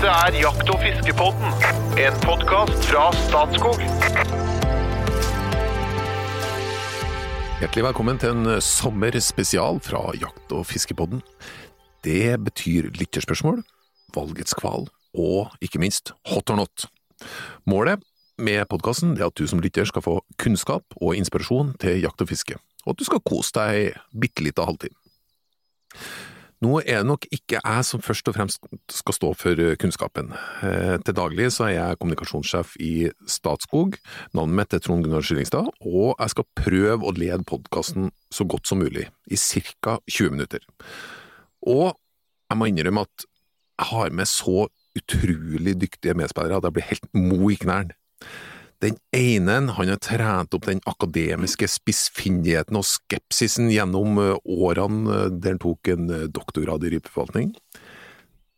Dette 0.00 0.16
er 0.32 0.36
Jakt- 0.40 0.70
og 0.72 0.78
fiskepodden, 0.80 1.50
en 2.00 2.14
podkast 2.22 2.86
fra 2.88 3.02
Statskog. 3.12 3.82
Hjertelig 7.60 7.84
velkommen 7.84 8.16
til 8.22 8.32
en 8.32 8.62
sommerspesial 8.64 9.76
fra 9.84 10.00
Jakt- 10.16 10.54
og 10.56 10.64
fiskepodden. 10.64 11.20
Det 12.00 12.32
betyr 12.40 12.88
lytterspørsmål, 12.96 13.60
valgets 14.16 14.56
kval 14.56 14.88
og 15.12 15.52
ikke 15.60 15.84
minst 15.84 16.14
hot 16.32 16.48
or 16.48 16.62
not. 16.62 16.88
Målet 17.68 18.00
med 18.38 18.64
podkasten 18.72 19.18
er 19.18 19.26
at 19.28 19.36
du 19.36 19.44
som 19.44 19.60
lytter 19.60 19.84
skal 19.84 20.06
få 20.08 20.22
kunnskap 20.40 20.96
og 20.96 21.12
inspirasjon 21.20 21.76
til 21.76 22.00
jakt 22.00 22.24
og 22.24 22.32
fiske, 22.32 22.56
og 22.86 22.96
at 22.96 23.04
du 23.04 23.04
skal 23.04 23.20
kose 23.20 23.52
deg 23.52 24.00
bitte 24.16 24.48
lita 24.48 24.64
halvtime. 24.64 24.96
Nå 26.60 26.82
er 26.82 27.00
det 27.00 27.08
nok 27.08 27.24
ikke 27.32 27.56
jeg 27.56 27.84
som 27.88 28.02
først 28.04 28.26
og 28.28 28.34
fremst 28.36 28.66
skal 28.92 29.16
stå 29.16 29.30
for 29.38 29.60
kunnskapen. 29.80 30.34
Eh, 30.66 30.98
Til 31.06 31.16
daglig 31.16 31.46
så 31.54 31.70
er 31.70 31.74
jeg 31.78 32.00
kommunikasjonssjef 32.02 32.74
i 32.84 33.08
Statskog, 33.24 33.96
navnet 34.36 34.58
mitt 34.58 34.76
er 34.76 34.82
Trond 34.84 35.06
Gunnar 35.06 35.24
Skillingstad, 35.24 35.70
og 35.80 36.20
jeg 36.20 36.34
skal 36.34 36.48
prøve 36.60 37.08
å 37.08 37.14
lede 37.16 37.48
podkasten 37.48 38.10
så 38.28 38.44
godt 38.44 38.68
som 38.68 38.82
mulig, 38.84 39.06
i 39.32 39.40
ca. 39.40 39.96
20 40.04 40.36
minutter. 40.36 40.68
Og 41.64 41.96
jeg 42.50 42.60
må 42.60 42.68
innrømme 42.68 43.06
at 43.08 43.24
jeg 43.80 43.88
har 43.94 44.12
med 44.12 44.28
så 44.28 44.68
utrolig 44.98 45.78
dyktige 45.80 46.16
medspillere 46.18 46.60
at 46.60 46.66
jeg 46.68 46.76
blir 46.76 46.90
helt 46.90 47.08
mo 47.16 47.48
i 47.48 47.56
knærne. 47.56 47.96
Den 48.80 48.96
ene 49.12 49.56
han 49.76 49.90
har 49.92 49.98
trent 50.00 50.54
opp 50.56 50.64
den 50.68 50.80
akademiske 50.88 51.68
spissfindigheten 51.68 52.78
og 52.80 52.86
skepsisen 52.88 53.68
gjennom 53.72 54.16
eh, 54.22 54.38
årene 54.48 55.16
eh, 55.16 55.26
der 55.36 55.54
han 55.56 55.60
tok 55.60 55.90
en 55.92 56.08
eh, 56.08 56.28
doktorgrad 56.32 56.86
i 56.88 56.94
rypeforvaltning. 56.94 57.52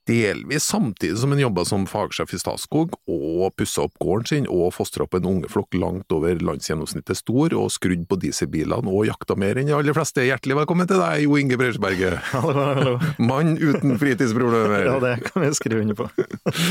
Delvis 0.09 0.65
samtidig 0.65 1.19
som 1.19 1.31
han 1.31 1.39
jobba 1.39 1.63
som 1.65 1.85
fagsjef 1.87 2.33
i 2.35 2.39
Statskog 2.41 2.97
og 3.07 3.53
pussa 3.55 3.85
opp 3.85 3.95
gården 4.03 4.27
sin 4.27 4.49
og 4.51 4.73
fostra 4.75 5.07
opp 5.07 5.15
en 5.15 5.29
ungeflokk 5.31 5.77
langt 5.79 6.11
over 6.15 6.43
landsgjennomsnittet 6.43 7.21
stor 7.21 7.55
og 7.55 7.71
skrudd 7.71 8.03
på 8.11 8.19
dieselbilene 8.25 8.91
og 8.91 9.07
jakta 9.07 9.37
mer 9.39 9.61
enn 9.61 9.71
de 9.71 9.77
aller 9.77 9.95
fleste. 9.95 10.25
Hjertelig 10.27 10.59
velkommen 10.59 10.91
til 10.91 10.99
deg, 10.99 11.23
Jo 11.23 11.39
Inge 11.39 11.59
Breisberget. 11.61 12.19
Hallo, 12.35 12.65
hallo. 12.67 12.97
Mann 13.23 13.55
uten 13.61 13.95
fritidsproblemer. 14.01 14.87
Ja, 14.93 14.97
det 14.99 15.15
kan 15.29 15.45
jeg 15.47 15.55
skrive 15.55 15.85
under 15.85 15.97
på. 15.97 16.09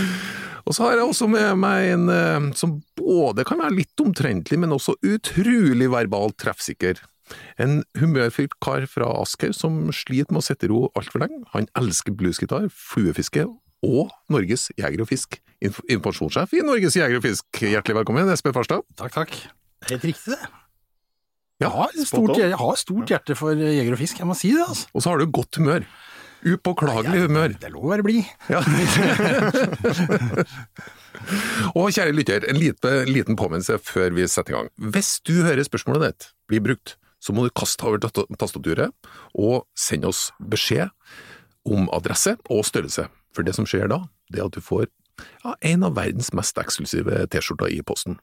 Og 0.67 0.75
så 0.75 0.83
har 0.83 1.00
jeg 1.00 1.08
også 1.08 1.30
med 1.31 1.55
meg 1.61 1.88
en 1.94 2.11
eh, 2.11 2.50
som 2.58 2.75
både 3.00 3.45
kan 3.48 3.61
være 3.64 3.77
litt 3.80 4.03
omtrentlig, 4.03 4.59
men 4.59 4.75
også 4.75 4.98
utrolig 5.00 5.88
verbalt 5.94 6.38
treffsikker. 6.44 7.00
En 7.61 7.81
humørfylt 7.99 8.57
kar 8.63 8.87
fra 8.89 9.09
Asker 9.21 9.53
som 9.55 9.89
sliter 9.95 10.33
med 10.33 10.43
å 10.43 10.47
sette 10.49 10.71
ro 10.71 10.87
altfor 10.97 11.25
lenge. 11.25 11.43
Han 11.55 11.69
elsker 11.79 12.15
bluesgitar, 12.17 12.69
fluefiske 12.73 13.47
og 13.85 14.11
Norges 14.31 14.69
Jeger 14.77 15.03
og 15.03 15.11
Fisk. 15.11 15.39
Inf 15.61 15.77
informasjonssjef 15.85 16.55
i 16.57 16.63
Norges 16.65 16.97
Jeger 16.97 17.21
og 17.21 17.27
Fisk. 17.27 17.45
Hjertelig 17.61 18.02
velkommen, 18.02 18.31
Espen 18.33 18.55
Farstad. 18.55 18.85
Takk, 18.97 19.13
takk. 19.17 19.37
Helt 19.89 20.05
riktig, 20.05 20.33
det. 20.33 20.41
Jeg 21.61 21.69
har, 21.69 21.91
stort, 22.09 22.31
jeg 22.39 22.57
har 22.57 22.77
stort 22.79 23.11
hjerte 23.13 23.35
for 23.37 23.53
jeger 23.53 23.93
og 23.93 23.99
fisk, 24.02 24.17
jeg 24.17 24.25
må 24.25 24.33
si 24.37 24.49
det. 24.55 24.63
altså. 24.65 24.87
Og 24.97 25.03
så 25.03 25.11
har 25.11 25.21
du 25.21 25.29
godt 25.29 25.59
humør. 25.61 25.85
Upåklagelig 26.41 27.27
humør. 27.27 27.53
Det 27.53 27.67
er 27.67 27.73
lov 27.75 27.83
å 27.85 27.91
være 27.91 28.05
blid. 28.07 28.25
Ja. 28.49 28.63
og 31.77 31.91
kjære 31.93 32.15
lytter, 32.17 32.47
en 32.49 32.57
liten, 32.57 33.11
liten 33.13 33.37
påminnelse 33.37 33.77
før 33.85 34.09
vi 34.17 34.25
setter 34.25 34.55
i 34.55 34.57
gang. 34.57 34.71
Hvis 34.95 35.11
du 35.21 35.35
hører 35.45 35.61
spørsmålet 35.67 36.07
ditt 36.07 36.31
bli 36.49 36.63
brukt, 36.65 36.95
så 37.22 37.36
må 37.38 37.45
du 37.45 37.53
kaste 37.53 37.86
over 37.86 38.02
tasta- 38.02 38.25
tastaturet 38.41 38.91
og 39.38 39.67
sende 39.77 40.09
oss 40.09 40.31
beskjed 40.41 40.89
om 41.69 41.86
adresse 41.94 42.33
og 42.50 42.64
størrelse. 42.66 43.05
For 43.36 43.45
det 43.45 43.53
som 43.55 43.67
skjer 43.69 43.88
da, 43.91 44.02
det 44.33 44.41
er 44.41 44.47
at 44.50 44.58
du 44.58 44.64
får 44.66 44.88
ja, 45.45 45.53
en 45.69 45.86
av 45.86 45.94
verdens 45.99 46.31
mest 46.33 46.58
eksklusive 46.58 47.27
T-skjorter 47.31 47.69
i 47.76 47.82
posten. 47.86 48.17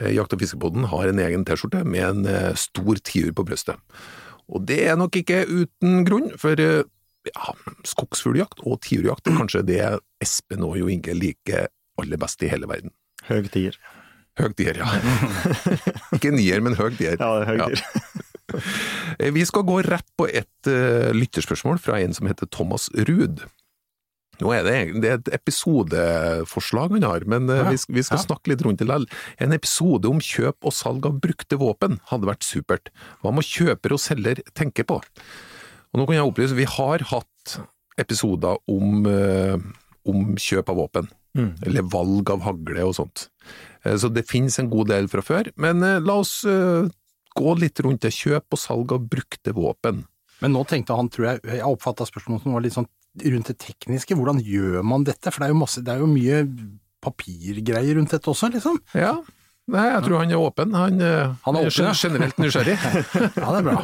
Eh, 0.00 0.10
Jakt- 0.16 0.32
og 0.34 0.40
fiskepodden 0.40 0.88
har 0.90 1.10
en 1.10 1.20
egen 1.20 1.44
T-skjorte 1.46 1.84
med 1.84 2.02
en 2.08 2.24
eh, 2.30 2.54
stor 2.58 2.98
tiur 3.04 3.30
på 3.36 3.44
brystet. 3.46 3.76
Og 4.48 4.64
det 4.68 4.80
er 4.88 4.96
nok 5.00 5.16
ikke 5.20 5.42
uten 5.48 6.00
grunn, 6.08 6.30
for 6.40 6.56
eh, 6.60 6.82
ja, 7.28 7.52
skogsfugljakt 7.88 8.64
og 8.64 8.80
tiurjakt 8.84 9.28
er 9.30 9.36
kanskje 9.38 9.62
det 9.68 9.82
Espen 10.24 10.64
og 10.66 10.74
Jo 10.80 10.88
Inge 10.92 11.14
liker 11.16 11.68
aller 12.00 12.20
best 12.20 12.42
i 12.44 12.50
hele 12.52 12.66
verden. 12.68 12.90
Høg 13.28 13.46
tier. 13.54 13.76
Høg 14.40 14.56
tier, 14.58 14.80
ja. 14.82 14.88
ikke 16.16 16.32
nier, 16.34 16.60
men 16.64 16.74
høg 16.76 16.96
tier. 16.98 17.14
Ja, 17.20 17.28
det 17.38 17.44
er 17.44 17.50
høg 17.52 17.60
Ja. 17.62 17.68
tier. 17.70 17.84
Eh, 17.84 18.13
Vi 19.34 19.44
skal 19.48 19.66
gå 19.66 19.80
rett 19.86 20.06
på 20.18 20.28
et 20.28 20.70
uh, 20.70 21.10
lytterspørsmål 21.14 21.80
fra 21.82 22.00
en 22.02 22.16
som 22.16 22.28
heter 22.30 22.50
Thomas 22.50 22.88
Ruud. 23.08 23.44
Nå 24.40 24.50
er 24.50 24.64
det, 24.66 24.78
det 25.02 25.10
er 25.10 25.20
et 25.20 25.30
episodeforslag 25.36 26.96
han 26.96 27.06
har, 27.06 27.26
men 27.30 27.46
uh, 27.50 27.68
vi, 27.70 27.78
vi 27.94 28.02
skal 28.02 28.18
ja. 28.18 28.24
snakke 28.24 28.50
litt 28.50 28.64
rundt 28.66 28.82
det 28.82 28.88
likevel. 28.88 29.06
En 29.42 29.54
episode 29.54 30.10
om 30.10 30.22
kjøp 30.22 30.66
og 30.66 30.74
salg 30.74 31.06
av 31.06 31.20
brukte 31.22 31.58
våpen 31.60 32.00
hadde 32.10 32.30
vært 32.30 32.46
supert. 32.46 32.90
Hva 33.22 33.34
må 33.34 33.44
kjøper 33.46 33.94
og 33.94 34.02
selger 34.02 34.42
tenke 34.58 34.86
på? 34.88 34.98
Og 35.94 36.00
nå 36.00 36.08
kan 36.08 36.18
jeg 36.18 36.26
opplyse, 36.26 36.58
vi 36.58 36.66
har 36.66 37.06
hatt 37.12 37.58
episoder 38.02 38.58
om, 38.70 39.04
uh, 39.06 39.54
om 40.10 40.34
kjøp 40.40 40.72
av 40.72 40.82
våpen. 40.82 41.12
Mm. 41.34 41.54
Eller 41.66 41.86
valg 41.90 42.30
av 42.30 42.44
hagle 42.46 42.84
og 42.86 42.94
sånt. 42.94 43.28
Eh, 43.84 43.96
Så 43.98 44.10
det 44.14 44.28
finnes 44.30 44.58
en 44.58 44.70
god 44.70 44.90
del 44.92 45.08
fra 45.10 45.22
før, 45.24 45.50
men 45.56 45.82
eh, 45.82 46.02
la 46.02 46.20
oss 46.22 46.44
eh, 46.46 46.86
gå 47.36 47.54
litt 47.60 47.80
rundt 47.84 48.04
det. 48.06 48.14
Kjøp 48.14 48.56
og 48.56 48.60
salg 48.60 48.94
av 48.96 49.06
brukte 49.10 49.54
våpen. 49.56 50.04
Men 50.42 50.54
nå 50.54 50.64
tenkte 50.68 50.96
han, 50.98 51.10
tror 51.12 51.30
jeg, 51.32 51.44
jeg 51.46 51.66
oppfatta 51.66 52.06
spørsmålet 52.08 52.44
som 52.44 52.56
var 52.56 52.64
litt 52.64 52.76
sånn 52.76 52.90
rundt 53.34 53.50
det 53.52 53.58
tekniske. 53.62 54.16
Hvordan 54.18 54.42
gjør 54.42 54.82
man 54.86 55.06
dette? 55.06 55.30
For 55.30 55.42
det 55.42 55.48
er 55.48 55.54
jo, 55.54 55.60
masse, 55.62 55.84
det 55.84 55.94
er 55.94 56.02
jo 56.02 56.10
mye 56.10 56.42
papirgreier 57.04 57.98
rundt 57.98 58.14
dette 58.16 58.30
også, 58.32 58.50
liksom. 58.54 58.80
Ja, 58.96 59.18
Nei, 59.64 59.84
jeg 59.88 60.02
tror 60.04 60.20
han 60.20 60.32
er 60.34 60.40
åpen. 60.44 60.74
Han, 60.76 60.98
eh, 61.00 61.30
Han 61.46 61.56
er 61.56 61.68
åpen, 61.70 61.94
generelt 61.96 62.36
nysgjerrig. 62.42 62.74
Ja, 63.40 63.48
det 63.48 63.60
er 63.60 63.64
bra. 63.64 63.78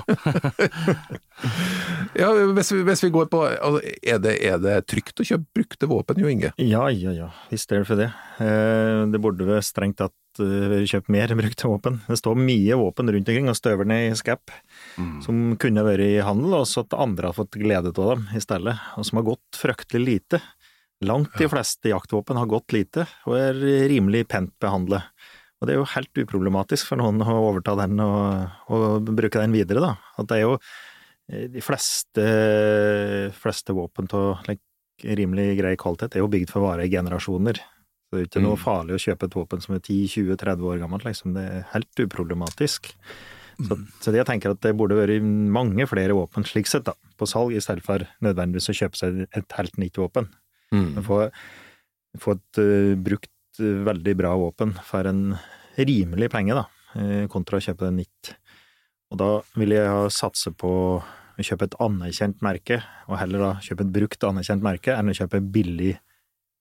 ja, 2.21 2.29
hvis, 2.53 2.73
vi, 2.75 2.83
hvis 2.85 3.03
vi 3.07 3.11
går 3.15 3.31
på 3.33 3.41
altså, 3.49 3.81
er, 4.05 4.19
det, 4.21 4.35
er 4.45 4.59
det 4.61 4.75
trygt 4.93 5.23
å 5.23 5.27
kjøpe 5.27 5.49
brukte 5.57 5.89
våpen, 5.91 6.21
Jo 6.21 6.29
Inge? 6.29 6.53
Ja, 6.61 6.85
ja, 6.93 7.15
ja, 7.17 7.31
visst 7.49 7.73
er 7.73 7.81
det 7.83 7.89
for 7.89 8.01
det. 8.01 8.11
Eh, 8.45 9.07
Det 9.11 9.23
burde 9.25 9.49
vel 9.49 9.65
strengt 9.65 9.97
tatt 10.03 10.43
eh, 10.45 10.69
vært 10.75 10.93
kjøpt 10.93 11.11
mer 11.17 11.35
brukte 11.41 11.73
våpen. 11.73 12.01
Det 12.11 12.21
står 12.21 12.37
mye 12.45 12.81
våpen 12.85 13.15
rundt 13.17 13.33
omkring 13.33 13.49
og 13.49 13.57
støver 13.59 13.89
ned 13.89 14.11
i 14.13 14.21
skap, 14.21 14.53
som 15.25 15.57
kunne 15.61 15.87
vært 15.89 16.05
i 16.05 16.13
handel, 16.25 16.61
og 16.61 16.69
så 16.69 16.85
at 16.85 16.97
andre 16.99 17.33
har 17.33 17.41
fått 17.41 17.57
glede 17.61 17.95
av 17.97 18.15
dem 18.19 18.29
i 18.37 18.45
stedet, 18.45 18.77
og 19.01 19.09
som 19.09 19.23
har 19.23 19.31
gått 19.33 19.61
fryktelig 19.65 20.05
lite. 20.13 20.45
Langt 21.09 21.33
de 21.41 21.47
fleste 21.49 21.89
jaktvåpen 21.89 22.37
har 22.37 22.49
gått 22.51 22.75
lite, 22.77 23.07
og 23.25 23.39
er 23.41 23.57
rimelig 23.89 24.27
pent 24.29 24.53
behandlet. 24.61 25.09
Og 25.61 25.69
det 25.69 25.75
er 25.75 25.81
jo 25.81 25.89
helt 25.93 26.23
uproblematisk 26.23 26.89
for 26.89 26.97
noen 27.01 27.21
å 27.21 27.35
overta 27.51 27.75
den 27.83 28.01
og, 28.01 28.55
og 28.73 29.11
bruke 29.13 29.43
den 29.43 29.53
videre, 29.53 29.83
da. 29.85 29.91
At 30.17 30.31
det 30.31 30.39
er 30.39 30.47
jo 30.47 30.55
eh, 30.57 31.49
de 31.53 31.61
fleste, 31.65 32.25
fleste 33.37 33.77
våpen 33.77 34.09
av 34.17 34.41
like, 34.49 34.65
rimelig 35.05 35.59
grei 35.61 35.75
kvalitet 35.81 36.17
er 36.17 36.25
jo 36.25 36.31
bygd 36.33 36.51
for 36.53 36.63
å 36.63 36.71
vare 36.71 36.87
i 36.87 36.93
generasjoner. 36.93 37.61
Så 37.61 38.17
det 38.17 38.23
er 38.23 38.27
ikke 38.31 38.43
noe 38.45 38.57
Mm. 38.59 38.63
farlig 38.65 38.97
å 38.97 39.03
kjøpe 39.05 39.29
et 39.29 39.37
våpen 39.39 39.61
som 39.63 39.75
er 39.77 39.81
10-20-30 39.85 40.65
år 40.67 40.81
gammelt, 40.83 41.05
liksom. 41.07 41.37
Det 41.37 41.45
er 41.47 41.69
helt 41.75 42.03
uproblematisk. 42.05 42.91
Så, 43.61 43.77
så 44.01 44.11
det 44.11 44.23
jeg 44.23 44.27
tenker 44.27 44.55
at 44.55 44.61
det 44.65 44.73
burde 44.77 44.97
vært 44.97 45.21
mange 45.23 45.85
flere 45.87 46.17
våpen 46.17 46.47
slik 46.49 46.67
sett, 46.67 46.87
da, 46.89 46.95
på 47.21 47.29
salg, 47.29 47.53
i 47.53 47.61
stedet 47.61 47.85
for 47.85 48.03
nødvendigvis 48.25 48.71
å 48.73 48.77
kjøpe 48.81 48.97
seg 48.97 49.19
et 49.37 49.57
helt 49.59 49.77
nytt 49.79 50.01
våpen. 50.01 50.31
Mm. 50.73 50.97
Få, 51.05 51.19
få 52.19 52.35
et 52.39 52.61
uh, 52.65 52.95
brukt, 53.05 53.29
veldig 53.61 54.17
bra 54.19 54.35
våpen 54.39 54.75
for 54.87 55.09
en 55.09 55.37
rimelig 55.79 56.31
penge, 56.33 56.57
da, 56.57 56.67
eh, 56.99 57.27
kontra 57.31 57.59
å 57.59 57.65
kjøpe 57.65 57.87
det 57.89 57.95
nytt. 58.01 58.35
Og 59.11 59.19
da 59.19 59.31
vil 59.59 59.75
jeg 59.75 59.89
ha 59.91 60.05
satse 60.13 60.53
på 60.55 60.73
å 61.01 61.47
kjøpe 61.47 61.69
et 61.69 61.79
anerkjent 61.81 62.43
merke, 62.45 62.83
og 63.09 63.19
heller 63.19 63.39
da 63.45 63.53
kjøpe 63.65 63.87
et 63.87 63.95
brukt 63.95 64.29
anerkjent 64.29 64.63
merke, 64.63 64.95
enn 64.97 65.11
å 65.11 65.17
kjøpe 65.17 65.41
billig 65.53 65.97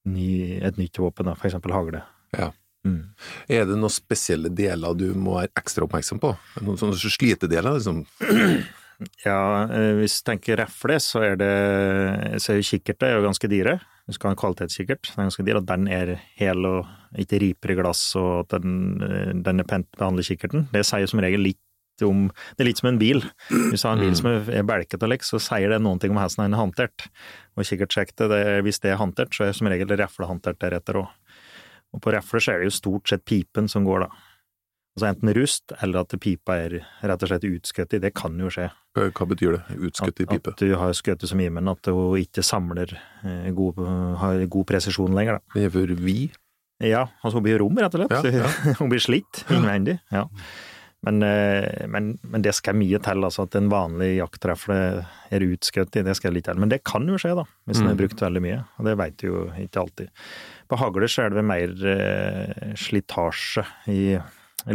ny, 0.10 0.60
et 0.64 0.80
nytt 0.80 0.98
våpen, 1.02 1.28
da, 1.30 1.36
for 1.36 1.50
eksempel 1.50 1.76
hagle. 1.76 2.04
Ja. 2.38 2.52
Mm. 2.88 3.12
Er 3.52 3.66
det 3.68 3.76
noen 3.76 3.92
spesielle 3.92 4.48
deler 4.56 4.96
du 4.96 5.10
må 5.14 5.36
være 5.36 5.52
ekstra 5.60 5.84
oppmerksom 5.84 6.22
på? 6.24 6.32
Noen 6.64 6.80
sånne 6.80 6.96
slitedeler? 6.96 7.76
Liksom? 7.76 8.06
Ja, 9.24 9.68
eh, 9.72 9.94
hvis 10.00 10.18
du 10.20 10.26
tenker 10.32 10.60
refle, 10.60 10.98
så 11.04 11.24
er 11.24 11.38
det 11.40 11.54
så 12.44 12.54
er 12.54 12.60
jo 12.60 12.68
kikkerter 12.68 13.08
er 13.08 13.20
jo 13.20 13.28
ganske 13.28 13.52
dyre. 13.52 13.78
Du 14.10 14.16
skal 14.16 14.32
ha 14.32 14.34
en 14.34 14.42
kvalitetskikkert, 14.42 15.06
den 15.06 15.22
er 15.22 15.28
ganske 15.28 15.44
dyr, 15.46 15.60
At 15.62 15.70
den 15.70 15.88
er 15.94 16.16
hel 16.40 16.66
og 16.66 16.88
ikke 17.22 17.40
riper 17.44 17.74
i 17.76 17.78
glass, 17.78 18.02
og 18.18 18.48
at 18.48 18.62
den, 18.64 19.02
eh, 19.06 19.34
den 19.38 19.62
er 19.62 19.68
pent 19.70 19.86
behandlet 19.98 20.26
kikkerten. 20.26 20.66
Det 20.74 20.82
sier 20.88 21.06
som 21.06 21.22
regel 21.22 21.46
litt 21.46 21.60
om 22.02 22.30
Det 22.56 22.64
er 22.64 22.70
litt 22.70 22.80
som 22.80 22.88
en 22.88 22.98
bil. 22.98 23.20
Hvis 23.50 23.82
du 23.82 23.88
har 23.90 23.98
en 23.98 24.06
bil 24.06 24.16
som 24.16 24.30
er 24.32 24.64
belket 24.64 25.04
og 25.04 25.10
lekk, 25.12 25.26
så 25.28 25.36
sier 25.36 25.68
det 25.68 25.82
noen 25.84 26.00
ting 26.00 26.14
om 26.14 26.16
hvordan 26.16 26.46
den 26.46 26.56
er 26.56 26.62
håndtert. 26.62 27.08
Og 27.58 27.68
kikkertsjektet, 27.68 28.32
hvis 28.64 28.80
det 28.80 28.94
er 28.94 29.02
håndtert, 29.02 29.36
så 29.36 29.50
er 29.50 29.52
som 29.52 29.68
regel 29.68 29.92
refle 30.00 30.26
håndtert 30.26 30.62
deretter 30.64 31.02
òg. 31.02 31.10
Og 31.92 32.00
på 32.00 32.14
refle 32.16 32.40
så 32.40 32.54
er 32.54 32.64
det 32.64 32.70
jo 32.70 32.78
stort 32.78 33.12
sett 33.12 33.26
pipen 33.26 33.68
som 33.68 33.84
går, 33.84 34.08
da. 34.08 34.29
Altså 35.00 35.14
enten 35.14 35.32
rust, 35.38 35.72
eller 35.80 36.04
at 36.04 36.14
pipa 36.20 36.58
er 36.60 36.74
rett 37.08 37.22
og 37.24 37.30
slett 37.32 37.46
utskutt 37.48 37.94
i. 37.96 38.02
Det 38.04 38.12
kan 38.18 38.36
jo 38.36 38.50
skje. 38.52 38.66
Hva, 39.00 39.28
betyr 39.30 39.56
det? 39.56 39.78
Utskutt 39.88 40.20
i 40.20 40.26
pipe? 40.28 40.52
at 40.52 40.60
du 40.60 40.74
har 40.76 40.92
skutt 40.98 41.24
som 41.30 41.40
i, 41.40 41.46
men 41.56 41.72
at 41.72 41.88
hun 41.88 42.18
ikke 42.20 42.44
samler 42.44 42.92
eh, 43.24 43.48
god, 43.56 43.80
har 44.20 44.44
god 44.52 44.68
presisjon 44.68 45.16
lenger, 45.16 45.40
da. 45.40 45.56
Det 45.56 45.70
er 45.70 45.72
for 45.78 45.94
vi? 46.04 46.18
Ja, 46.84 47.06
altså 47.24 47.40
hun 47.40 47.46
blir 47.48 47.62
rom, 47.64 47.80
rett 47.80 47.96
og 47.96 48.12
slett. 48.12 48.36
Ja, 48.36 48.52
hun 48.82 48.92
blir 48.92 49.04
slitt 49.04 49.46
innvendig. 49.48 50.02
Ja. 50.12 50.26
Men, 51.08 51.24
eh, 51.24 51.88
men, 51.88 52.18
men 52.28 52.44
det 52.44 52.52
skal 52.58 52.76
mye 52.76 53.00
til, 53.00 53.24
altså 53.24 53.46
at 53.48 53.56
en 53.56 53.70
vanlig 53.72 54.18
jakttrefle 54.18 54.80
er 55.32 55.46
utskutt 55.48 55.96
i, 55.96 56.04
det 56.04 56.18
skal 56.20 56.36
litt 56.36 56.50
til. 56.50 56.60
Men 56.60 56.74
det 56.74 56.82
kan 56.84 57.08
jo 57.08 57.20
skje, 57.22 57.38
da, 57.40 57.46
hvis 57.70 57.80
mm. 57.80 57.86
den 57.86 57.94
er 57.94 58.02
brukt 58.02 58.26
veldig 58.26 58.44
mye. 58.44 58.60
Og 58.76 58.90
det 58.90 58.98
veit 59.00 59.16
du 59.22 59.30
jo 59.30 59.46
ikke 59.64 59.86
alltid. 59.86 60.12
På 60.68 60.82
hagler 60.82 61.12
så 61.12 61.24
er 61.26 61.38
det 61.38 61.46
mer 61.48 61.72
eh, 61.94 62.76
slitasje 62.80 63.64
i 63.96 64.02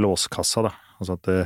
låskassa, 0.00 0.64
da. 0.66 0.74
Altså 0.98 1.16
at 1.18 1.28
det, 1.28 1.38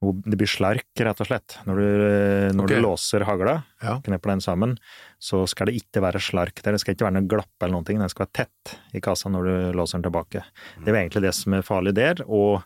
det 0.00 0.38
blir 0.40 0.48
slark, 0.48 0.88
rett 0.96 1.20
og 1.20 1.28
slett. 1.28 1.58
Når 1.68 1.80
du, 1.80 1.86
eh, 1.86 2.50
når 2.56 2.66
okay. 2.66 2.80
du 2.80 2.86
låser 2.86 3.26
hagla, 3.28 3.56
Ja. 3.84 3.98
knepper 4.04 4.34
den 4.34 4.44
sammen, 4.44 4.76
så 5.18 5.42
skal 5.48 5.68
det 5.68 5.80
ikke 5.82 6.02
være 6.04 6.22
slark 6.22 6.62
der. 6.62 6.72
Det 6.72 6.80
skal 6.80 6.94
ikke 6.94 7.08
være 7.08 7.18
noe 7.18 7.28
glapp 7.28 7.62
eller 7.62 7.76
noen 7.76 7.88
ting. 7.88 7.98
Den 8.00 8.12
skal 8.12 8.26
være 8.26 8.44
tett 8.44 8.78
i 8.96 9.02
kassa 9.04 9.28
når 9.28 9.44
du 9.50 9.76
låser 9.76 9.98
den 9.98 10.08
tilbake. 10.08 10.44
Det 10.78 10.88
er 10.88 10.94
jo 10.94 11.02
egentlig 11.02 11.26
det 11.28 11.34
som 11.36 11.54
er 11.54 11.66
farlig 11.66 11.94
der, 11.94 12.24
og 12.26 12.62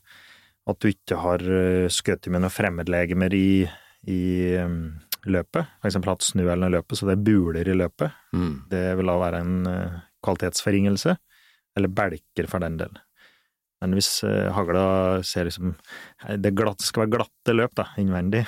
at 0.70 0.80
du 0.80 0.88
ikke 0.88 1.18
har 1.20 1.42
eh, 1.44 1.88
skutt 1.92 2.28
med 2.32 2.44
noen 2.44 2.52
fremmedlegemer 2.52 3.34
i, 3.36 3.66
i 4.08 4.22
um, 4.62 4.94
løpet. 5.28 5.74
Eksempel 5.84 6.14
hatt 6.14 6.24
snø 6.24 6.46
eller 6.46 6.64
noe 6.64 6.72
i 6.72 6.76
løpet, 6.78 6.98
så 6.98 7.08
det 7.08 7.18
er 7.18 7.26
buler 7.26 7.68
i 7.68 7.76
løpet. 7.76 8.16
Mm. 8.32 8.54
Det 8.70 8.84
vil 8.98 9.10
da 9.12 9.16
være 9.20 9.42
en 9.44 9.68
eh, 9.68 9.98
kvalitetsforringelse, 10.24 11.16
eller 11.76 11.92
belker 11.92 12.48
for 12.48 12.64
den 12.64 12.78
del. 12.80 12.96
Men 13.84 13.98
hvis 13.98 14.22
eh, 14.25 14.48
hagla 14.56 15.20
ser 15.26 15.44
liksom 15.44 15.75
Det 16.40 16.48
er 16.48 16.56
glatt, 16.56 16.81
skal 16.81 17.04
være 17.04 17.19
glatte 17.19 17.54
løp, 17.54 17.75
da, 17.76 17.90
innvendig. 18.00 18.46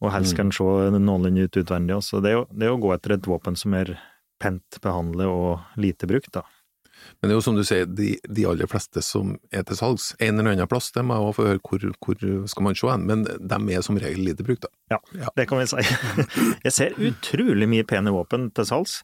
Og 0.00 0.10
helst 0.14 0.34
kan 0.36 0.50
se 0.52 0.64
noenlunde 0.96 1.44
ut 1.46 1.58
utvendig 1.60 1.94
også. 1.94 2.22
Det 2.24 2.32
er, 2.32 2.38
jo, 2.40 2.46
det 2.50 2.66
er 2.66 2.74
å 2.74 2.80
gå 2.80 2.90
etter 2.94 3.14
et 3.14 3.28
våpen 3.28 3.56
som 3.58 3.76
er 3.76 3.94
pent 4.40 4.80
behandlet 4.82 5.28
og 5.28 5.80
lite 5.80 6.08
brukt, 6.10 6.32
da. 6.34 6.42
Men 7.20 7.28
det 7.28 7.34
er 7.34 7.38
jo 7.38 7.44
som 7.44 7.56
du 7.58 7.64
sier, 7.66 7.86
de, 7.86 8.14
de 8.28 8.44
aller 8.48 8.68
fleste 8.70 9.02
som 9.04 9.34
er 9.52 9.64
til 9.68 9.76
salgs, 9.78 10.10
en 10.18 10.38
eller 10.40 10.54
annen 10.54 10.70
plass, 10.70 10.90
det 10.94 11.04
må 11.04 11.16
jeg 11.18 11.36
få 11.36 11.48
høre 11.48 11.62
hvor, 11.64 11.88
hvor 12.00 12.46
skal 12.52 12.66
man 12.66 12.78
se 12.78 12.88
hen, 12.90 13.06
men 13.08 13.24
de 13.24 13.60
er 13.76 13.84
som 13.86 13.98
regel 14.00 14.24
lite 14.30 14.46
brukt, 14.46 14.64
da. 14.66 15.00
Ja, 15.20 15.28
det 15.36 15.48
kan 15.50 15.60
vi 15.60 15.66
si. 15.70 15.84
Jeg 16.66 16.72
ser 16.74 16.96
utrolig 16.98 17.68
mye 17.70 17.84
pene 17.88 18.10
våpen 18.14 18.48
til 18.56 18.66
salgs 18.68 19.00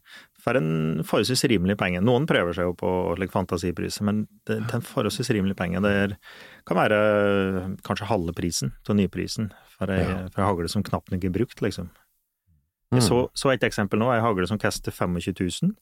for 0.47 0.59
en 0.59 1.03
forholdsvis 1.07 1.45
rimelig 1.51 1.75
penge. 1.81 2.01
Noen 2.07 2.27
prøver 2.31 2.55
seg 2.55 2.69
jo 2.69 2.75
på 2.79 2.91
like, 3.19 3.33
fantasipriser, 3.35 4.05
men 4.07 4.25
det, 4.47 4.61
til 4.71 4.79
en 4.79 4.85
forholdsvis 4.87 5.31
rimelig 5.35 5.57
penge. 5.59 5.83
Det 5.83 6.19
kan 6.69 6.79
være 6.79 6.99
kanskje 7.87 8.07
halve 8.11 8.35
prisen 8.37 8.75
av 8.87 8.99
nyprisen 8.99 9.51
for 9.77 9.91
ei 9.91 10.05
Ja. 10.07 10.27
hagle 10.39 10.71
som 10.71 10.85
knapt 10.87 11.11
nok 11.13 11.25
er 11.27 11.35
brukt, 11.35 11.63
liksom. 11.63 11.91
Mm. 12.93 13.01
Jeg 13.01 13.09
så, 13.09 13.19
så 13.35 13.51
et 13.51 13.65
eksempel 13.67 13.99
nå, 13.99 14.11
ei 14.15 14.23
hagle 14.23 14.47
som 14.47 14.59
koster 14.63 14.95
25 14.95 15.35
000. 15.63 15.75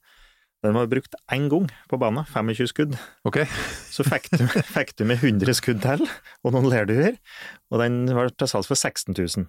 Den 0.65 0.75
var 0.77 0.89
brukt 0.89 1.17
én 1.33 1.45
gang 1.51 1.67
på 1.91 1.99
banen, 2.01 2.25
25 2.31 2.71
skudd. 2.71 2.95
Ok, 3.27 3.43
Så 3.95 4.05
fikk 4.07 4.31
du, 4.33 4.45
fikk 4.47 4.95
du 4.97 5.05
med 5.07 5.21
100 5.21 5.57
skudd 5.57 5.83
til, 5.83 6.05
og 6.43 6.55
noen 6.55 6.69
lerduer, 6.71 7.19
og 7.71 7.83
den 7.83 8.03
var 8.15 8.31
til 8.33 8.49
salgs 8.49 8.71
for 8.71 8.79
16 8.79 9.13
000. 9.13 9.47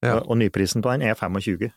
Ja. 0.00 0.16
Og, 0.16 0.30
og 0.32 0.40
nyprisen 0.40 0.84
på 0.84 0.92
den 0.94 1.04
er 1.04 1.18
25. 1.18 1.68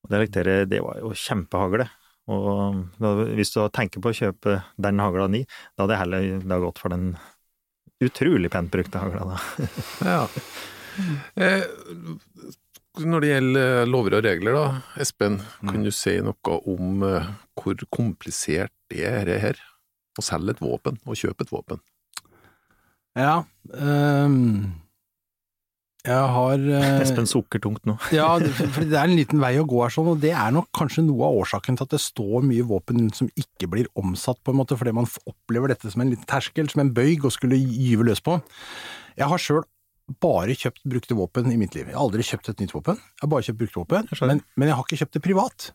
Og 0.00 0.14
det, 0.14 0.44
det 0.70 0.80
var 0.84 1.00
jo 1.02 1.10
kjempehagle. 1.16 1.90
Og 2.30 2.80
da, 3.02 3.12
hvis 3.34 3.52
du 3.54 3.60
tenker 3.74 4.02
på 4.02 4.12
å 4.12 4.16
kjøpe 4.16 4.60
den 4.80 5.02
hagla 5.02 5.26
ni, 5.32 5.42
da 5.74 5.84
hadde 5.84 5.96
jeg 5.96 6.40
heller 6.40 6.64
gått 6.66 6.80
for 6.82 6.94
den 6.94 7.14
utrolig 8.00 8.50
pent 8.52 8.70
brukte 8.72 9.02
hagla, 9.02 9.34
da. 9.34 9.70
ja. 10.06 10.20
Eh, 11.38 11.62
når 12.98 13.22
det 13.22 13.30
gjelder 13.30 13.88
lover 13.88 14.18
og 14.18 14.26
regler 14.26 14.56
da, 14.56 14.64
Espen, 15.00 15.38
kan 15.62 15.84
du 15.86 15.92
si 15.94 16.16
noe 16.24 16.58
om 16.68 17.04
eh, 17.06 17.30
hvor 17.60 17.86
komplisert 17.94 18.74
det 18.90 19.04
er 19.06 19.24
det 19.28 19.38
her? 19.44 19.62
Å 20.18 20.24
selge 20.26 20.56
et 20.56 20.62
våpen, 20.62 20.98
og 21.06 21.18
kjøpe 21.18 21.46
et 21.46 21.52
våpen. 21.54 21.78
Ja, 23.18 23.42
um, 23.70 24.72
jeg 26.00 26.26
har 26.34 26.62
uh, 26.64 27.00
Espen 27.04 27.28
sukker 27.30 27.62
tungt 27.62 27.86
nå. 27.88 27.94
Ja, 28.14 28.32
for 28.40 28.82
det 28.82 28.96
er 28.98 29.06
en 29.06 29.18
liten 29.18 29.42
vei 29.42 29.54
å 29.60 29.66
gå 29.68 29.82
her, 29.84 29.94
sånn, 29.94 30.10
og 30.14 30.22
det 30.22 30.32
er 30.34 30.54
nok 30.56 30.70
kanskje 30.76 31.04
noe 31.06 31.28
av 31.28 31.40
årsaken 31.44 31.78
til 31.78 31.86
at 31.86 31.94
det 31.94 32.02
står 32.02 32.46
mye 32.48 32.66
våpen 32.66 33.10
som 33.16 33.30
ikke 33.38 33.70
blir 33.70 33.90
omsatt, 34.00 34.40
på 34.42 34.54
en 34.54 34.60
måte, 34.62 34.78
fordi 34.80 34.96
man 34.98 35.08
opplever 35.30 35.72
dette 35.72 35.92
som 35.92 36.02
en 36.02 36.10
liten 36.10 36.28
terskel, 36.30 36.70
som 36.72 36.82
en 36.82 36.94
bøyg 36.96 37.26
å 37.26 37.32
skulle 37.34 37.58
gyve 37.60 38.10
løs 38.10 38.24
på. 38.24 38.40
Jeg 39.20 39.30
har 39.30 39.42
sjøl 39.42 39.62
bare 40.22 40.56
kjøpt 40.58 40.82
brukte 40.90 41.16
våpen 41.18 41.50
i 41.52 41.58
mitt 41.60 41.76
liv. 41.76 41.86
Jeg 41.88 41.96
har 41.96 42.02
aldri 42.02 42.26
kjøpt 42.26 42.50
et 42.52 42.62
nytt 42.64 42.74
våpen, 42.74 42.98
jeg 42.98 43.24
har 43.24 43.30
bare 43.32 43.46
kjøpt 43.46 43.60
brukte 43.62 43.82
våpen, 43.82 44.10
men, 44.26 44.42
men 44.56 44.70
jeg 44.70 44.78
har 44.78 44.86
ikke 44.86 45.00
kjøpt 45.02 45.18
det 45.18 45.24
privat. 45.24 45.70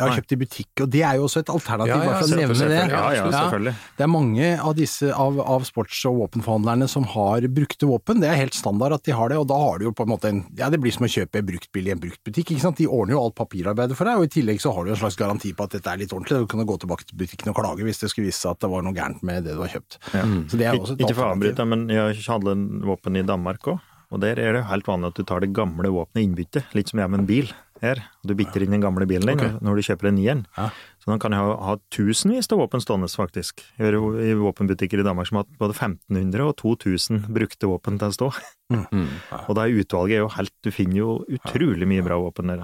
Jeg 0.00 0.08
har 0.08 0.20
kjøpt 0.20 0.32
i 0.32 0.38
butikk, 0.40 0.70
og 0.84 0.90
det 0.94 1.02
er 1.04 1.18
jo 1.18 1.26
også 1.26 1.42
et 1.44 1.50
alternativ, 1.52 1.92
Ja, 1.92 1.98
ja, 2.00 2.08
bare 2.08 2.20
for 2.20 2.32
å 2.32 2.40
nevne 2.40 2.68
det. 2.70 2.80
Ja, 2.90 3.02
ja, 3.14 3.24
selvfølgelig. 3.34 3.74
Det 3.98 4.04
er 4.06 4.10
mange 4.10 4.50
av 4.64 4.74
disse 4.78 5.10
av, 5.12 5.40
av 5.44 5.66
sports- 5.68 6.00
og 6.08 6.16
våpenforhandlerne 6.22 6.88
som 6.88 7.04
har 7.12 7.46
brukte 7.52 7.88
våpen. 7.90 8.22
Det 8.24 8.30
er 8.30 8.38
helt 8.40 8.56
standard 8.56 8.96
at 8.96 9.04
de 9.04 9.16
har 9.16 9.32
det, 9.32 9.38
og 9.40 9.48
da 9.50 9.58
har 9.60 9.80
du 9.80 9.86
jo 9.90 9.92
på 9.96 10.06
en 10.06 10.12
måte 10.14 10.32
en 10.32 10.40
Ja, 10.58 10.70
det 10.72 10.80
blir 10.82 10.94
som 10.94 11.06
å 11.06 11.10
kjøpe 11.10 11.40
en 11.40 11.48
bruktbil 11.50 11.90
i 11.90 11.94
en 11.94 12.00
bruktbutikk, 12.00 12.54
ikke 12.54 12.64
sant. 12.64 12.80
De 12.80 12.88
ordner 12.88 13.16
jo 13.16 13.22
alt 13.26 13.36
papirarbeidet 13.38 13.98
for 13.98 14.08
deg, 14.08 14.18
og 14.18 14.28
i 14.28 14.32
tillegg 14.40 14.62
så 14.62 14.72
har 14.74 14.88
du 14.88 14.94
en 14.94 15.00
slags 15.02 15.18
garanti 15.20 15.52
på 15.56 15.68
at 15.68 15.76
dette 15.76 15.92
er 15.92 16.00
litt 16.00 16.14
ordentlig. 16.16 16.40
Du 16.40 16.50
kan 16.50 16.64
gå 16.66 16.78
tilbake 16.80 17.06
til 17.06 17.20
butikken 17.20 17.52
og 17.52 17.60
klage 17.60 17.84
hvis 17.86 18.02
det 18.02 18.10
skulle 18.12 18.30
vise 18.30 18.40
seg 18.40 18.56
at 18.56 18.64
det 18.64 18.72
var 18.72 18.84
noe 18.86 18.96
gærent 18.96 19.22
med 19.26 19.44
det 19.44 19.56
du 19.58 19.62
har 19.64 19.72
kjøpt. 19.76 20.00
Ja. 20.16 20.24
Så 20.48 20.60
det 20.60 20.66
er 20.66 20.80
også 20.80 20.96
et 20.96 21.04
Ikke 21.04 21.18
for 21.18 21.28
å 21.28 21.32
avbryte, 21.36 21.66
men 21.68 21.88
jeg 21.92 22.20
handler 22.26 22.66
våpen 22.88 23.20
i 23.20 23.26
Danmark 23.26 23.72
òg. 23.74 23.80
Og 24.10 24.18
der 24.24 24.40
er 24.42 24.56
det 24.56 24.66
helt 24.66 24.88
vanlig 24.90 25.12
at 25.12 25.20
du 25.20 25.26
tar 25.26 25.42
det 25.44 25.52
gamle 25.54 25.90
våpenet 25.94 26.18
i 26.18 26.26
innbytte, 26.26 26.64
litt 26.74 26.90
som 26.90 26.98
jeg 26.98 27.12
med 27.12 27.22
en 27.22 27.28
bil 27.28 27.52
her. 27.84 28.02
Du 28.26 28.34
bytter 28.38 28.64
inn 28.64 28.74
den 28.74 28.84
gamle 28.84 29.06
bilen 29.08 29.28
din 29.28 29.40
okay. 29.40 29.56
når 29.64 29.80
du 29.80 29.86
kjøper 29.88 30.10
en 30.10 30.18
nieren. 30.18 30.42
Ja. 30.56 30.68
Så 31.00 31.12
da 31.12 31.16
kan 31.22 31.34
jeg 31.36 31.44
ha, 31.44 31.56
ha 31.68 31.76
tusenvis 31.94 32.50
av 32.52 32.60
våpen 32.60 32.84
stående, 32.84 33.08
faktisk. 33.08 33.64
Jeg 33.78 33.86
hører 33.86 34.20
i 34.26 34.34
våpenbutikker 34.38 35.00
i 35.00 35.06
Danmark 35.06 35.30
som 35.30 35.40
har 35.40 35.46
hatt 35.46 35.62
både 35.62 35.76
1500 35.78 36.46
og 36.46 36.54
2000 36.60 37.24
brukte 37.32 37.70
våpen 37.70 38.00
til 38.00 38.12
å 38.12 38.18
stå. 38.18 38.30
Mm. 38.70 39.08
Og 39.48 39.56
da 39.58 39.64
er 39.64 39.80
utvalget 39.82 40.20
jo 40.20 40.28
helt 40.30 40.52
Du 40.62 40.70
finner 40.70 41.00
jo 41.00 41.14
utrolig 41.26 41.88
mye 41.90 42.04
bra 42.06 42.20
våpen 42.22 42.52
der. 42.52 42.62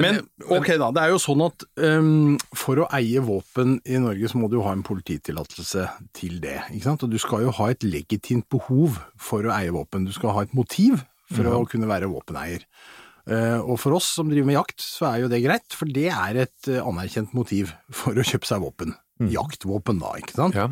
Men 0.00 0.18
ok 0.50 0.72
da, 0.80 0.88
det 0.94 1.02
er 1.04 1.12
jo 1.12 1.20
sånn 1.22 1.42
at 1.44 1.64
um, 1.78 2.34
for 2.56 2.82
å 2.82 2.88
eie 2.96 3.22
våpen 3.22 3.76
i 3.86 4.00
Norge 4.02 4.30
så 4.30 4.40
må 4.40 4.48
du 4.50 4.56
jo 4.58 4.64
ha 4.66 4.72
en 4.74 4.82
polititillatelse 4.86 5.86
til 6.18 6.40
det, 6.42 6.56
ikke 6.74 6.88
sant? 6.88 7.04
Og 7.06 7.14
du 7.14 7.20
skal 7.22 7.44
jo 7.46 7.54
ha 7.60 7.70
et 7.70 7.86
legitimt 7.86 8.48
behov 8.50 8.98
for 9.20 9.46
å 9.46 9.54
eie 9.54 9.74
våpen. 9.74 10.08
Du 10.08 10.14
skal 10.14 10.34
ha 10.34 10.44
et 10.46 10.56
motiv 10.56 11.04
for 11.30 11.46
å 11.46 11.62
kunne 11.70 11.88
være 11.90 12.10
våpeneier. 12.10 12.66
Eh, 13.24 13.60
og 13.62 13.78
for 13.80 13.96
oss 13.96 14.10
som 14.18 14.28
driver 14.28 14.50
med 14.50 14.58
jakt, 14.58 14.84
så 14.84 15.08
er 15.08 15.24
jo 15.24 15.30
det 15.32 15.40
greit, 15.44 15.68
for 15.72 15.88
det 15.88 16.10
er 16.12 16.42
et 16.44 16.68
eh, 16.68 16.82
anerkjent 16.84 17.32
motiv 17.36 17.72
for 17.94 18.16
å 18.16 18.26
kjøpe 18.26 18.50
seg 18.50 18.64
våpen. 18.64 18.96
Jaktvåpen 19.30 20.00
da, 20.02 20.16
ikke 20.20 20.36
sant? 20.36 20.58
Ja. 20.58 20.68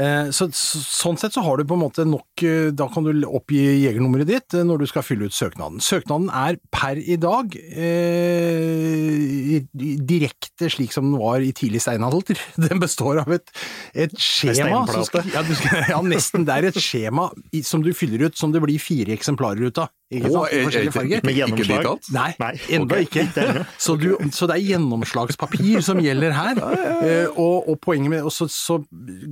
Eh, 0.00 0.30
Så, 0.32 0.46
så, 0.56 0.78
sånn 0.80 1.18
sett 1.20 1.34
så 1.34 1.42
har 1.44 1.60
du 1.60 1.66
på 1.68 1.76
en 1.76 1.82
måte 1.82 2.06
nok 2.08 2.40
Da 2.72 2.86
kan 2.88 3.04
du 3.04 3.26
oppgi 3.28 3.58
jegernummeret 3.82 4.30
ditt 4.30 4.54
når 4.64 4.80
du 4.80 4.86
skal 4.88 5.04
fylle 5.04 5.28
ut 5.28 5.36
søknaden. 5.36 5.82
Søknaden 5.84 6.30
er 6.32 6.56
per 6.72 6.96
i 6.96 7.18
dag 7.20 7.52
eh, 7.52 9.58
direkte 9.76 10.70
slik 10.72 10.96
som 10.96 11.10
den 11.10 11.20
var 11.20 11.44
i 11.44 11.52
tidlig 11.52 11.82
steinalder. 11.84 12.40
Den 12.64 12.80
består 12.80 13.20
av 13.26 13.34
et, 13.36 13.52
et 13.92 14.16
skjema 14.16 14.86
skal, 15.04 15.28
ja, 15.34 15.44
du 15.44 15.52
skal, 15.58 15.84
ja, 15.92 16.00
nesten. 16.06 16.46
Det 16.48 16.56
er 16.56 16.70
et 16.70 16.80
skjema 16.80 17.28
som 17.66 17.84
du 17.84 17.92
fyller 17.96 18.30
ut 18.30 18.40
som 18.40 18.54
det 18.54 18.62
blir 18.64 18.80
fire 18.80 19.12
eksemplarer 19.12 19.68
ut 19.68 19.82
av. 19.84 19.92
Ikke 20.12 20.30
sant? 20.32 20.52
I 20.52 20.58
er 20.58 20.66
forskjellige 20.68 20.94
farger. 20.94 21.24
Med 21.26 21.38
gjennomslag? 21.38 21.88
Ikke 21.88 22.14
Nei, 22.16 22.28
Nei, 22.42 22.52
enda 22.76 22.98
okay. 22.98 23.08
ikke. 23.08 23.64
Så, 23.86 23.96
du, 24.00 24.08
så 24.34 24.46
det 24.50 24.58
er 24.58 24.68
gjennomslagspapir 24.72 25.82
som 25.84 26.00
gjelder 26.02 26.36
her. 26.36 26.60
Eh, 27.02 27.26
og, 27.30 27.68
og 27.70 27.80
poenget 27.82 28.12
med 28.12 28.30
så, 28.34 28.46
så 28.50 28.78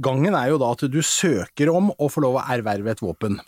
gangen 0.02 0.34
er 0.34 0.50
jo 0.52 0.58
da 0.60 0.72
at 0.74 0.84
du 0.90 1.00
søker 1.04 1.70
om 1.72 1.92
å 1.92 2.10
få 2.10 2.24
lov 2.24 2.40
å 2.40 2.44
erverve 2.56 2.94
et 2.94 3.02
våpen. 3.04 3.38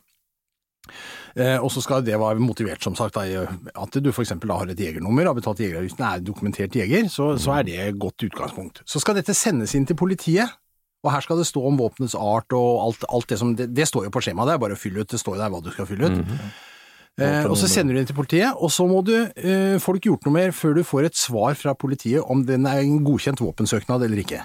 Eh, 1.33 1.57
og 1.57 1.71
så 1.73 1.81
skal 1.85 2.05
det 2.05 2.19
være 2.21 2.43
motivert, 2.43 2.83
som 2.85 2.97
sagt, 2.99 3.17
da, 3.17 3.45
at 3.81 4.01
du 4.05 4.11
f.eks. 4.13 4.35
har 4.37 4.73
et 4.73 4.83
jegernummer, 4.85 5.31
har 5.31 5.37
betalt 5.37 5.63
jegeravgiften, 5.65 6.05
er 6.05 6.25
dokumentert 6.25 6.77
jeger, 6.77 7.09
så, 7.13 7.33
så 7.41 7.57
er 7.59 7.69
det 7.69 7.79
et 7.81 8.01
godt 8.01 8.27
utgangspunkt. 8.29 8.83
Så 8.85 9.01
skal 9.03 9.17
dette 9.19 9.37
sendes 9.37 9.75
inn 9.79 9.89
til 9.89 9.99
politiet. 9.99 10.59
Og 11.03 11.11
her 11.11 11.25
skal 11.25 11.41
det 11.41 11.49
stå 11.49 11.65
om 11.67 11.81
våpenets 11.81 12.15
art 12.15 12.55
og 12.55 12.85
alt, 12.85 13.07
alt 13.11 13.33
det 13.33 13.39
som 13.41 13.57
det, 13.59 13.73
det 13.75 13.89
står 13.91 14.07
jo 14.07 14.13
på 14.15 14.21
skjemaet, 14.23 14.53
det 14.53 14.55
er 14.55 14.61
bare 14.63 14.77
å 14.77 14.79
fylle 14.79 15.03
ut, 15.03 15.11
det 15.11 15.19
står 15.19 15.35
jo 15.35 15.41
der 15.41 15.51
hva 15.51 15.59
du 15.65 15.73
skal 15.75 15.89
fylle 15.89 16.13
ut. 16.13 16.21
Eh, 17.21 17.45
og 17.45 17.59
så 17.61 17.69
sender 17.69 17.93
du 17.93 18.01
den 18.01 18.09
til 18.09 18.17
politiet, 18.17 18.57
og 18.57 18.73
så 18.73 18.87
må 18.89 19.03
du 19.05 19.15
eh, 19.19 19.77
ikke 19.77 20.09
gjort 20.09 20.25
noe 20.25 20.37
mer 20.39 20.55
før 20.57 20.79
du 20.79 20.87
får 20.87 21.11
et 21.11 21.19
svar 21.19 21.59
fra 21.61 21.77
politiet 21.77 22.25
om 22.25 22.47
den 22.49 22.65
er 22.69 22.81
en 22.81 23.03
godkjent 23.05 23.43
våpensøknad 23.43 24.07
eller 24.07 24.23
ikke. 24.25 24.41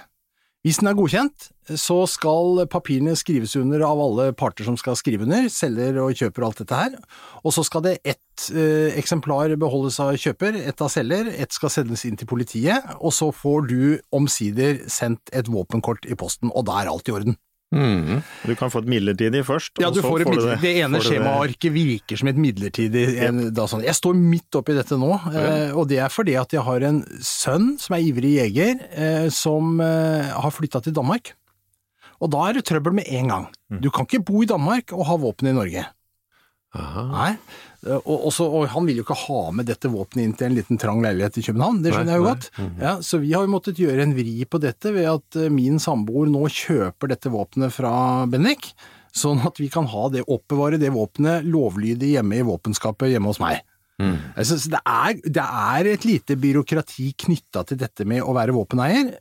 Hvis 0.65 0.81
den 0.81 0.89
er 0.89 0.97
godkjent, 0.97 1.45
så 1.79 2.01
skal 2.11 2.65
papirene 2.67 3.13
skrives 3.15 3.53
under 3.55 3.85
av 3.87 4.01
alle 4.03 4.25
parter 4.35 4.67
som 4.67 4.75
skal 4.75 4.97
skrive 4.99 5.23
under, 5.23 5.47
selger 5.53 5.95
og 6.03 6.17
kjøper 6.17 6.43
og 6.43 6.49
alt 6.49 6.61
dette 6.63 6.79
her, 6.81 6.97
og 7.39 7.55
så 7.55 7.63
skal 7.63 7.85
det 7.85 7.93
ett 8.03 8.49
eh, 8.51 8.97
eksemplar 8.99 9.55
beholdes 9.61 10.01
av 10.03 10.17
kjøper, 10.19 10.59
ett 10.67 10.83
av 10.83 10.91
selger, 10.91 11.31
ett 11.31 11.55
skal 11.55 11.71
sendes 11.71 12.03
inn 12.09 12.19
til 12.19 12.27
politiet, 12.27 12.83
og 12.99 13.15
så 13.15 13.31
får 13.31 13.69
du 13.71 13.79
omsider 14.11 14.83
sendt 14.91 15.31
et 15.31 15.47
våpenkort 15.47 16.09
i 16.09 16.19
posten, 16.19 16.51
og 16.51 16.67
da 16.67 16.81
er 16.81 16.91
alt 16.91 17.07
i 17.07 17.15
orden. 17.15 17.39
Mhm. 17.75 18.21
Du 18.47 18.53
kan 18.55 18.69
få 18.71 18.79
et 18.79 18.87
midlertidig 18.87 19.41
først. 19.43 19.73
Ja, 19.81 19.89
og 19.89 19.95
så 19.97 20.01
får 20.05 20.21
et 20.23 20.29
midler, 20.31 20.61
det, 20.61 20.71
ene 20.85 20.87
får 20.87 21.03
du 21.03 21.09
det- 21.09 21.17
skjemaarket 21.17 21.73
virker 21.73 22.17
som 22.17 22.27
et 22.31 22.37
midlertidig 22.39 23.03
en, 23.27 23.41
da 23.53 23.65
sånn. 23.67 23.83
Jeg 23.83 23.93
står 23.97 24.15
midt 24.15 24.55
oppi 24.55 24.73
dette 24.73 24.95
nå, 24.97 25.09
eh, 25.35 25.75
og 25.75 25.87
det 25.89 25.99
er 25.99 26.07
fordi 26.07 26.37
at 26.39 26.49
jeg 26.55 26.61
har 26.63 26.81
en 26.87 27.01
sønn 27.19 27.77
som 27.77 27.95
er 27.97 27.99
ivrig 28.07 28.37
jeger, 28.39 28.79
eh, 28.95 29.27
som 29.29 29.81
eh, 29.81 30.31
har 30.31 30.51
flytta 30.51 30.81
til 30.81 30.93
Danmark. 30.93 31.33
Og 32.21 32.31
da 32.31 32.47
er 32.49 32.53
det 32.53 32.65
trøbbel 32.65 32.93
med 32.93 33.05
en 33.09 33.27
gang. 33.27 33.47
Du 33.69 33.91
kan 33.91 34.05
ikke 34.07 34.23
bo 34.25 34.41
i 34.41 34.45
Danmark 34.49 34.91
og 34.93 35.05
ha 35.05 35.17
våpen 35.17 35.49
i 35.49 35.53
Norge. 35.53 35.85
Aha. 36.75 37.03
Nei. 37.13 37.31
Eh, 37.85 37.95
Og, 38.03 38.25
også, 38.27 38.45
og 38.51 38.67
han 38.73 38.85
vil 38.89 38.99
jo 38.99 39.05
ikke 39.05 39.15
ha 39.27 39.39
med 39.55 39.69
dette 39.69 39.87
våpenet 39.93 40.25
inn 40.25 40.33
til 40.37 40.49
en 40.49 40.57
liten 40.57 40.79
trang 40.81 40.99
leilighet 41.05 41.37
i 41.39 41.45
København, 41.45 41.79
det 41.85 41.93
skjønner 41.93 42.13
jeg 42.17 42.19
jo 42.21 42.25
Nei, 42.27 42.33
godt. 42.33 42.49
Ja, 42.83 42.91
så 43.05 43.19
vi 43.23 43.31
har 43.33 43.45
jo 43.45 43.53
måttet 43.53 43.79
gjøre 43.81 44.03
en 44.03 44.15
vri 44.17 44.35
på 44.49 44.59
dette 44.61 44.91
ved 44.95 45.07
at 45.13 45.39
eh, 45.39 45.49
min 45.53 45.79
samboer 45.79 46.27
nå 46.31 46.43
kjøper 46.51 47.13
dette 47.13 47.31
våpenet 47.33 47.73
fra 47.73 47.93
Bendik, 48.29 48.73
sånn 49.15 49.39
at 49.47 49.57
vi 49.61 49.69
kan 49.73 49.87
ha 49.89 50.09
det, 50.13 50.25
oppbevare 50.27 50.77
det 50.81 50.91
våpenet 50.93 51.47
lovlydig 51.47 52.11
hjemme 52.17 52.37
i 52.41 52.45
våpenskapet 52.45 53.13
hjemme 53.15 53.31
hos 53.31 53.39
meg. 53.41 53.63
Altså, 54.37 54.59
så 54.61 54.69
det, 54.75 54.81
er, 54.85 55.15
det 55.25 55.41
er 55.41 55.87
et 55.89 56.03
lite 56.05 56.35
byråkrati 56.37 57.07
knytta 57.23 57.63
til 57.65 57.79
dette 57.81 58.05
med 58.05 58.21
å 58.21 58.35
være 58.37 58.53
våpeneier, 58.53 59.15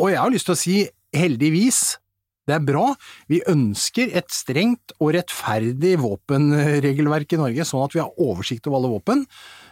og 0.00 0.08
jeg 0.14 0.22
har 0.22 0.32
lyst 0.32 0.46
til 0.48 0.54
å 0.54 0.60
si 0.62 0.76
heldigvis, 1.12 1.98
det 2.48 2.56
er 2.56 2.64
bra. 2.64 2.90
Vi 3.30 3.42
ønsker 3.48 4.12
et 4.16 4.32
strengt 4.32 4.94
og 4.98 5.12
rettferdig 5.16 5.96
våpenregelverk 6.02 7.36
i 7.36 7.40
Norge, 7.42 7.66
sånn 7.68 7.86
at 7.86 7.96
vi 7.96 8.02
har 8.02 8.22
oversikt 8.24 8.68
over 8.68 8.80
alle 8.80 8.92
våpen. 8.96 9.24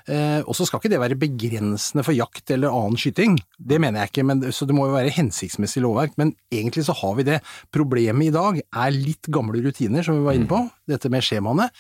Eh, 0.07 0.39
og 0.47 0.55
så 0.55 0.67
skal 0.69 0.79
ikke 0.79 0.93
det 0.93 1.01
være 1.03 1.19
begrensende 1.19 2.05
for 2.07 2.15
jakt 2.15 2.53
eller 2.55 2.71
annen 2.71 2.99
skyting, 3.01 3.35
det 3.59 3.81
mener 3.83 4.05
jeg 4.05 4.13
ikke, 4.13 4.25
men, 4.29 4.45
så 4.55 4.69
det 4.69 4.77
må 4.77 4.87
jo 4.87 4.95
være 4.95 5.15
hensiktsmessig 5.17 5.83
lovverk. 5.83 6.15
Men 6.21 6.35
egentlig 6.55 6.87
så 6.87 6.95
har 7.01 7.17
vi 7.19 7.27
det. 7.27 7.41
Problemet 7.75 8.29
i 8.29 8.35
dag 8.35 8.61
er 8.63 8.95
litt 8.95 9.27
gamle 9.33 9.65
rutiner, 9.65 10.07
som 10.07 10.21
vi 10.21 10.29
var 10.29 10.39
inne 10.39 10.51
på, 10.51 10.63
dette 10.87 11.11
med 11.11 11.27
skjemaene. 11.27 11.71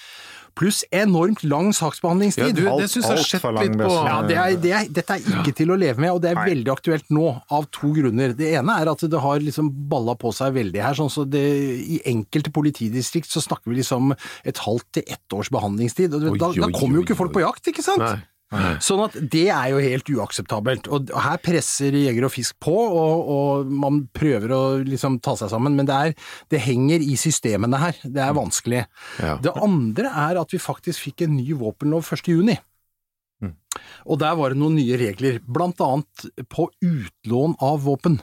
Pluss 0.56 0.82
enormt 0.90 1.42
lang 1.44 1.66
Ja, 1.68 1.76
saksbehandlingstid. 1.78 2.54
du, 2.56 2.62
det 2.64 2.88
syns 2.88 3.04
jeg 3.04 3.12
har 3.12 3.22
skjedd 3.22 3.42
sett 3.44 3.58
litt 3.60 3.74
på. 3.76 3.90
Ja, 3.92 4.16
det 4.24 4.36
er, 4.40 4.54
det 4.62 4.72
er, 4.72 4.86
dette 4.98 5.16
er 5.18 5.26
ikke 5.40 5.52
til 5.58 5.72
å 5.74 5.76
leve 5.76 6.00
med, 6.00 6.14
og 6.16 6.22
det 6.24 6.30
er 6.32 6.40
veldig 6.40 6.72
aktuelt 6.72 7.10
nå, 7.12 7.26
av 7.52 7.66
to 7.76 7.92
grunner. 7.96 8.32
Det 8.36 8.54
ene 8.56 8.78
er 8.80 8.88
at 8.92 9.04
det 9.04 9.20
har 9.20 9.42
liksom 9.44 9.68
balla 9.90 10.14
på 10.16 10.32
seg 10.32 10.54
veldig 10.56 10.80
her. 10.82 10.96
sånn 10.96 11.12
så 11.12 11.26
det, 11.28 11.44
I 11.96 12.00
enkelte 12.08 12.52
politidistrikt 12.56 13.28
så 13.30 13.44
snakker 13.44 13.70
vi 13.70 13.82
liksom 13.82 14.14
et 14.44 14.62
halvt 14.64 14.88
til 14.96 15.04
ett 15.06 15.36
års 15.36 15.52
behandlingstid. 15.52 16.14
og 16.16 16.32
Oi, 16.32 16.38
Da, 16.40 16.52
da 16.56 16.72
kommer 16.72 17.00
jo 17.00 17.04
oi, 17.04 17.08
ikke 17.10 17.18
folk 17.20 17.34
oi. 17.34 17.36
på 17.36 17.44
jakt, 17.44 17.68
ikke 17.74 17.84
sant? 17.84 18.02
Nei. 18.02 18.16
Sånn 18.78 19.00
at 19.02 19.16
det 19.32 19.48
er 19.50 19.72
jo 19.72 19.80
helt 19.82 20.06
uakseptabelt. 20.06 20.86
Og 20.94 21.10
her 21.10 21.40
presser 21.42 21.96
Jeger 21.98 22.28
og 22.28 22.30
Fisk 22.30 22.54
på, 22.62 22.74
og, 22.74 23.26
og 23.32 23.72
man 23.82 24.04
prøver 24.14 24.54
å 24.54 24.60
liksom 24.86 25.18
ta 25.24 25.34
seg 25.38 25.50
sammen, 25.50 25.74
men 25.74 25.88
det, 25.88 25.96
er, 25.96 26.14
det 26.52 26.62
henger 26.62 27.02
i 27.02 27.16
systemene 27.18 27.80
her. 27.82 27.98
Det 28.04 28.22
er 28.22 28.36
vanskelig. 28.38 28.84
Ja. 29.18 29.36
Det 29.42 29.56
andre 29.58 30.12
er 30.28 30.40
at 30.44 30.54
vi 30.54 30.62
faktisk 30.62 31.08
fikk 31.08 31.26
en 31.26 31.34
ny 31.40 31.50
våpenlov 31.58 32.06
1. 32.06 32.30
juni. 32.30 32.58
Og 34.06 34.20
der 34.22 34.36
var 34.38 34.52
det 34.54 34.60
noen 34.60 34.78
nye 34.78 34.96
regler, 35.00 35.40
blant 35.42 35.80
annet 35.84 36.28
på 36.48 36.70
utlån 36.86 37.58
av 37.60 37.82
våpen. 37.84 38.20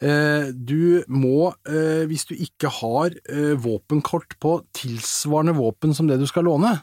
Eh, 0.00 0.48
Du 0.56 1.04
må, 1.12 1.52
eh, 1.68 2.06
hvis 2.08 2.24
du 2.26 2.34
ikke 2.34 2.72
har 2.80 3.12
eh, 3.28 3.52
våpenkort 3.60 4.38
på 4.40 4.56
tilsvarende 4.74 5.54
våpen 5.60 5.94
som 5.94 6.08
det 6.08 6.18
du 6.18 6.26
skal 6.26 6.48
låne, 6.48 6.80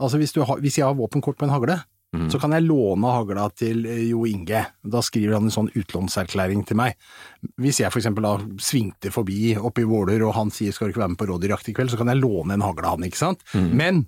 altså 0.00 0.20
hvis, 0.20 0.34
du 0.34 0.42
har, 0.46 0.62
hvis 0.62 0.78
jeg 0.80 0.86
har 0.86 0.96
våpenkort 0.98 1.38
på 1.38 1.46
en 1.46 1.54
hagle, 1.54 1.78
mm. 2.16 2.26
så 2.32 2.40
kan 2.42 2.54
jeg 2.56 2.66
låne 2.66 3.12
hagla 3.14 3.46
til 3.56 3.84
eh, 3.90 4.02
Jo 4.10 4.24
Inge. 4.30 4.64
Da 4.82 5.02
skriver 5.04 5.38
han 5.38 5.48
en 5.48 5.54
sånn 5.54 5.70
utlånserklæring 5.74 6.64
til 6.68 6.80
meg. 6.80 6.98
Hvis 7.62 7.82
jeg 7.82 7.92
for 7.94 8.02
eksempel 8.02 8.26
da 8.26 8.36
svingte 8.62 9.12
forbi 9.14 9.54
oppe 9.60 9.84
i 9.84 9.88
Våler 9.88 10.26
og 10.26 10.36
han 10.38 10.52
sier 10.54 10.74
skal 10.74 10.88
du 10.88 10.94
ikke 10.94 11.04
være 11.04 11.14
med 11.14 11.22
på 11.22 11.30
rådyrjakt 11.30 11.72
i 11.72 11.76
kveld, 11.78 11.94
så 11.94 12.00
kan 12.00 12.12
jeg 12.12 12.22
låne 12.22 12.56
en 12.56 12.66
hagle 12.66 12.88
av 12.88 12.98
han, 12.98 13.08
ikke 13.08 13.22
sant? 13.22 13.44
Men 13.54 14.06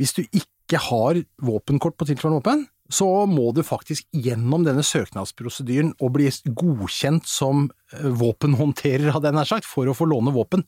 hvis 0.00 0.16
du 0.16 0.22
ikke 0.24 0.80
har 0.80 1.18
våpenkort 1.42 1.98
på 1.98 2.06
tilsvarende 2.08 2.40
våpen, 2.40 2.68
så 2.90 3.06
må 3.30 3.50
du 3.54 3.62
faktisk 3.66 4.08
gjennom 4.10 4.64
denne 4.66 4.82
søknadsprosedyren 4.86 5.92
og 6.02 6.14
bli 6.16 6.30
godkjent 6.58 7.28
som 7.28 7.68
eh, 7.94 8.08
våpenhåndterer, 8.20 9.12
hadde 9.14 9.30
jeg 9.30 9.38
nær 9.38 9.50
sagt, 9.50 9.68
for 9.68 9.88
å 9.88 9.94
få 9.96 10.08
låne 10.10 10.34
våpen. 10.34 10.64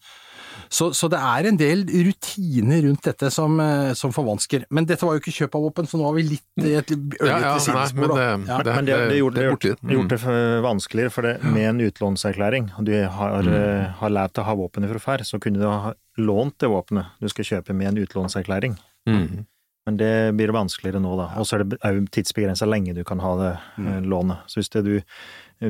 Så, 0.73 0.89
så 0.97 1.09
det 1.13 1.19
er 1.21 1.47
en 1.51 1.59
del 1.61 1.83
rutiner 1.85 2.81
rundt 2.87 3.05
dette 3.05 3.29
som, 3.35 3.59
eh, 3.61 3.91
som 3.99 4.13
forvansker. 4.15 4.65
Men 4.73 4.87
dette 4.89 5.05
var 5.05 5.19
jo 5.19 5.21
ikke 5.21 5.35
kjøp 5.43 5.59
av 5.59 5.67
våpen, 5.67 5.89
så 5.91 6.01
nå 6.01 6.07
har 6.09 6.17
vi 6.17 6.25
litt 6.31 6.65
i 6.65 6.73
et 6.81 6.95
ørlite 6.95 7.29
Ja, 7.29 7.41
ja, 7.45 7.59
sidespor. 7.61 8.15
men 8.15 8.17
det, 8.17 8.49
Ja. 8.49 8.59
det, 8.65 8.77
Men 8.77 8.89
det, 8.89 8.97
det, 9.11 9.19
gjorde, 9.21 9.37
det 9.37 9.45
gjort, 9.51 9.67
det 9.83 9.99
gjort 9.99 10.15
det 10.15 10.63
vanskeligere, 10.65 11.13
for 11.13 11.29
det, 11.29 11.35
med 11.45 11.69
en 11.75 11.85
utlånserklæring, 11.85 12.73
og 12.79 12.89
du 12.89 12.93
har, 13.05 13.43
mm. 13.43 13.93
har 14.01 14.11
lært 14.17 14.41
å 14.41 14.47
ha 14.49 14.55
våpenet 14.57 14.89
fra 14.95 15.05
før, 15.05 15.25
så 15.29 15.39
kunne 15.39 15.61
du 15.61 15.69
ha 15.69 15.93
lånt 16.17 16.57
det 16.59 16.73
våpenet 16.73 17.21
du 17.21 17.29
skal 17.29 17.45
kjøpe 17.45 17.77
med 17.77 17.93
en 17.93 18.03
utlånserklæring. 18.07 18.79
Mhm. 19.09 19.45
Men 19.87 19.97
det 19.99 20.13
blir 20.39 20.53
vanskeligere 20.55 21.01
nå, 21.03 21.17
da. 21.19 21.29
Og 21.41 21.47
så 21.49 21.57
er 21.57 21.65
det 21.65 21.79
òg 21.83 22.05
tidsbegrensa 22.15 22.69
lenge 22.69 22.95
du 22.95 23.03
kan 23.07 23.23
ha 23.23 23.33
det 23.41 23.53
mm. 23.83 24.05
lånet. 24.13 24.45
Så 24.47 24.61
hvis 24.61 24.71
det 24.75 24.85
du 24.87 24.95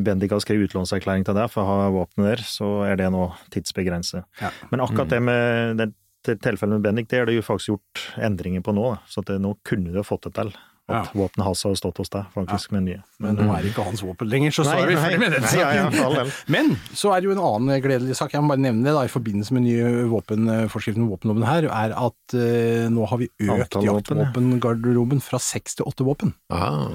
Bendik 0.04 0.32
har 0.32 0.40
skrevet 0.40 0.70
utlånserklæring 0.70 1.24
til 1.28 1.36
deg 1.36 1.48
for 1.52 1.64
å 1.64 1.78
ha 1.82 1.88
våpenet 1.92 2.30
der, 2.30 2.44
så 2.48 2.68
er 2.88 3.00
det 3.00 3.08
nå 3.12 3.26
tidsbegrenset. 3.52 4.24
Ja. 4.40 4.52
Men 4.72 4.84
akkurat 4.84 5.12
det 5.12 5.20
med 5.24 5.80
det, 5.80 5.88
det 6.28 6.38
tilfellet 6.44 6.78
med 6.78 6.86
Bendik, 6.86 7.08
det 7.10 7.22
er 7.22 7.28
det 7.28 7.38
jo 7.38 7.46
faktisk 7.46 7.72
gjort 7.74 8.04
endringer 8.28 8.64
på 8.64 8.76
nå. 8.76 8.86
Da. 8.94 9.00
Så 9.08 9.24
at 9.24 9.32
det, 9.32 9.40
nå 9.44 9.56
kunne 9.68 9.92
du 9.92 10.00
ha 10.00 10.06
fått 10.06 10.28
det 10.28 10.36
til. 10.40 10.52
At 10.90 10.94
Ja. 10.96 11.02
våpenet 11.14 11.44
hans 11.46 11.62
har 11.62 11.74
stått 11.78 11.96
hos 12.02 12.10
deg, 12.10 12.24
faktisk, 12.34 12.72
med 12.74 12.82
nye. 12.88 13.02
Men 13.22 13.36
nå 13.38 13.46
er 13.54 13.62
det 13.62 13.70
ikke 13.70 13.84
hans 13.86 14.02
våpen 14.02 14.28
lenger, 14.28 14.50
så 14.50 14.64
så 14.66 14.72
Nei, 14.74 14.80
er 14.82 14.86
vi 14.90 14.96
ferdig 14.98 15.18
med 15.22 15.32
den 15.32 15.42
saken. 15.46 15.94
ja, 15.94 16.08
ja. 16.18 16.24
Men 16.48 16.72
så 16.92 17.12
er 17.14 17.20
det 17.22 17.28
jo 17.30 17.34
en 17.36 17.44
annen 17.46 17.82
gledelig 17.84 18.16
sak, 18.18 18.32
jeg 18.34 18.42
må 18.42 18.48
bare 18.50 18.64
nevne 18.64 18.82
det 18.84 18.92
da, 18.96 19.04
i 19.06 19.12
forbindelse 19.14 19.52
med 19.54 19.62
nye 19.62 20.04
våpenforskriften 20.10 21.04
om 21.06 21.12
våpenloven 21.14 21.46
her, 21.46 21.68
er 21.70 21.94
at 21.94 22.34
uh, 22.34 22.90
nå 22.90 23.06
har 23.08 23.18
vi 23.22 23.30
økt 23.46 23.78
jaktvåpengarderoben 23.78 25.22
fra 25.22 25.38
seks 25.38 25.78
til 25.78 25.86
åtte 25.86 26.04
våpen. 26.04 26.34
Ah. 26.50 26.90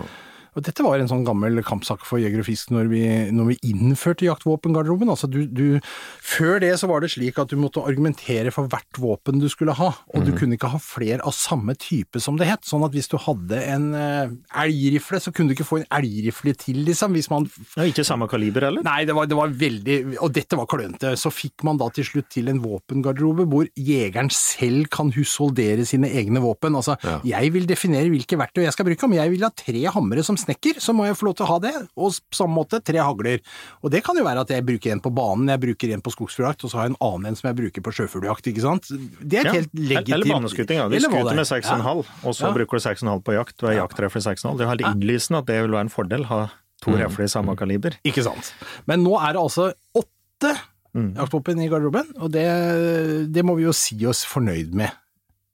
Og 0.57 0.63
dette 0.65 0.81
var 0.81 0.97
en 0.97 1.09
sånn 1.09 1.25
gammel 1.27 1.59
kampsak 1.61 2.01
for 2.07 2.17
jeger 2.17 2.41
og 2.41 2.47
fisk 2.47 2.71
når 2.73 2.87
vi, 2.89 3.01
når 3.29 3.51
vi 3.51 3.57
innførte 3.69 4.25
jaktvåpengarderoben. 4.25 5.11
Altså 5.13 5.29
du, 5.29 5.43
du, 5.45 5.77
før 6.25 6.57
det 6.63 6.71
så 6.81 6.89
var 6.89 7.03
det 7.03 7.11
slik 7.13 7.37
at 7.37 7.51
du 7.51 7.59
måtte 7.61 7.83
argumentere 7.85 8.49
for 8.55 8.65
hvert 8.71 8.97
våpen 8.97 9.37
du 9.37 9.45
skulle 9.53 9.75
ha, 9.77 9.91
og 10.15 10.25
du 10.25 10.31
kunne 10.33 10.57
ikke 10.57 10.71
ha 10.73 10.79
flere 10.81 11.21
av 11.21 11.35
samme 11.37 11.75
type 11.77 12.17
som 12.23 12.39
det 12.41 12.47
het. 12.49 12.65
Sånn 12.65 12.81
at 12.87 12.95
hvis 12.97 13.09
du 13.11 13.19
hadde 13.21 13.59
en 13.69 13.85
eh, 13.97 14.33
elgrifle, 14.63 15.19
så 15.21 15.29
kunne 15.35 15.51
du 15.51 15.55
ikke 15.57 15.67
få 15.67 15.79
en 15.83 15.87
elgrifle 15.99 16.55
til, 16.57 16.81
liksom. 16.87 17.13
Hvis 17.13 17.29
man 17.29 17.45
Ja, 17.77 17.85
ikke 17.85 18.05
samme 18.07 18.25
kaliber 18.31 18.65
heller? 18.67 18.81
Nei, 18.87 19.03
det 19.05 19.13
var, 19.15 19.29
det 19.29 19.37
var 19.37 19.53
veldig 19.53 19.97
Og 20.25 20.33
dette 20.33 20.57
var 20.57 20.65
klønete. 20.69 21.13
Så 21.19 21.29
fikk 21.33 21.63
man 21.67 21.77
da 21.79 21.91
til 21.93 22.07
slutt 22.07 22.31
til 22.33 22.49
en 22.49 22.63
våpengarderobe 22.63 23.45
hvor 23.51 23.69
jegeren 23.77 24.31
selv 24.33 24.89
kan 24.93 25.13
husholdere 25.15 25.85
sine 25.85 26.09
egne 26.17 26.41
våpen. 26.43 26.73
Altså, 26.81 26.97
Ja. 27.05 27.19
jeg 27.37 27.53
vil 27.53 27.69
definere 27.69 28.09
hvilke 28.09 28.41
verktøy 28.41 28.63
jeg 28.65 28.73
skal 28.73 28.89
bruke. 28.89 29.05
Om 29.05 29.13
jeg 29.19 29.31
vil 29.35 29.45
ha 29.45 29.53
tre 29.53 29.85
hamre 29.93 30.23
som 30.25 30.37
snekker, 30.47 30.79
så 30.81 30.95
må 30.95 31.05
jeg 31.05 31.17
få 31.19 31.27
lov 31.27 31.35
til 31.37 31.45
å 31.45 31.49
ha 31.51 31.57
det. 31.67 31.73
Og 31.99 32.15
på 32.17 32.39
samme 32.39 32.55
måte 32.57 32.79
tre 32.81 32.97
hagler. 33.03 33.41
Og 33.83 33.91
det 33.93 34.01
kan 34.07 34.15
jo 34.17 34.23
være 34.25 34.41
at 34.47 34.49
jeg 34.55 34.65
bruker 34.65 34.91
en 34.95 35.01
på 35.03 35.11
banen, 35.13 35.51
jeg 35.51 35.59
bruker 35.67 35.93
en 35.93 36.01
på 36.01 36.13
skogsfugljakt, 36.15 36.63
og 36.63 36.71
så 36.71 36.79
har 36.79 36.87
jeg 36.87 36.95
en 36.95 37.01
annen 37.03 37.25
en 37.33 37.35
som 37.37 37.49
jeg 37.51 37.57
bruker 37.59 37.83
på 37.85 37.93
sjøfugljakt, 37.99 38.47
ikke 38.49 38.63
sant. 38.63 38.87
Det 39.21 39.41
er 39.43 39.49
Ja, 39.51 39.53
helt 39.59 39.73
legitimt 39.75 40.13
Eller 40.15 40.33
baneskuting. 40.33 40.77
Ja. 40.81 40.87
Du 40.89 40.95
skuter 40.99 41.31
er. 41.31 41.35
med 41.35 41.45
6,5, 41.45 42.05
og 42.23 42.33
så 42.33 42.47
Ja. 42.47 42.53
bruker 42.55 42.79
du 42.79 42.83
6,5 42.87 43.21
på 43.23 43.33
jakt, 43.37 43.57
du 43.59 43.67
er 43.67 43.77
jaktrefle 43.83 44.21
6,5. 44.23 44.57
Det 44.57 44.65
er 44.65 44.71
helt 44.73 44.87
innlysende 44.87 45.37
at 45.43 45.45
det 45.45 45.61
vil 45.61 45.71
være 45.71 45.81
en 45.85 45.89
fordel, 45.93 46.25
ha 46.31 46.47
to 46.81 46.91
Mm. 46.91 46.97
refler 47.03 47.23
i 47.25 47.27
samme 47.27 47.55
kaliber. 47.57 47.97
Ikke 48.05 48.23
sant. 48.23 48.53
Men 48.87 49.03
nå 49.03 49.17
er 49.21 49.33
det 49.33 49.41
altså 49.41 49.73
åtte 49.95 50.55
jaktvåpen 50.97 51.59
i 51.61 51.67
garderoben, 51.69 52.07
og 52.21 52.31
det, 52.31 53.31
det 53.33 53.43
må 53.45 53.55
vi 53.57 53.63
jo 53.63 53.73
si 53.73 53.97
oss 54.05 54.23
fornøyd 54.25 54.73
med. 54.73 54.91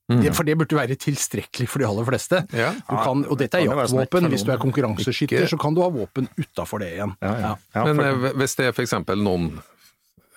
Det, 0.09 0.33
for 0.35 0.43
det 0.43 0.57
burde 0.59 0.75
være 0.75 0.97
tilstrekkelig 0.99 1.67
for 1.71 1.79
de 1.79 1.87
aller 1.87 2.07
fleste. 2.09 2.41
Ja. 2.51 2.73
Du 2.75 2.95
kan, 2.97 3.21
og 3.23 3.37
dette 3.39 3.61
er 3.61 3.69
jaktvåpen. 3.69 4.27
Hvis 4.33 4.43
du 4.43 4.51
er 4.51 4.59
konkurranseskytter, 4.59 5.45
Ikke- 5.45 5.53
så 5.53 5.59
kan 5.61 5.73
du 5.73 5.81
ha 5.81 5.87
våpen 5.89 6.27
utafor 6.37 6.83
det 6.83 6.91
igjen. 6.97 7.15
Ja, 7.21 7.33
ja. 7.39 7.53
ja 7.75 7.85
Men 7.85 8.03
eh, 8.03 8.33
hvis 8.35 8.55
det 8.59 8.67
er 8.67 8.75
for 8.75 8.83
eksempel 8.83 9.23
noen 9.23 9.61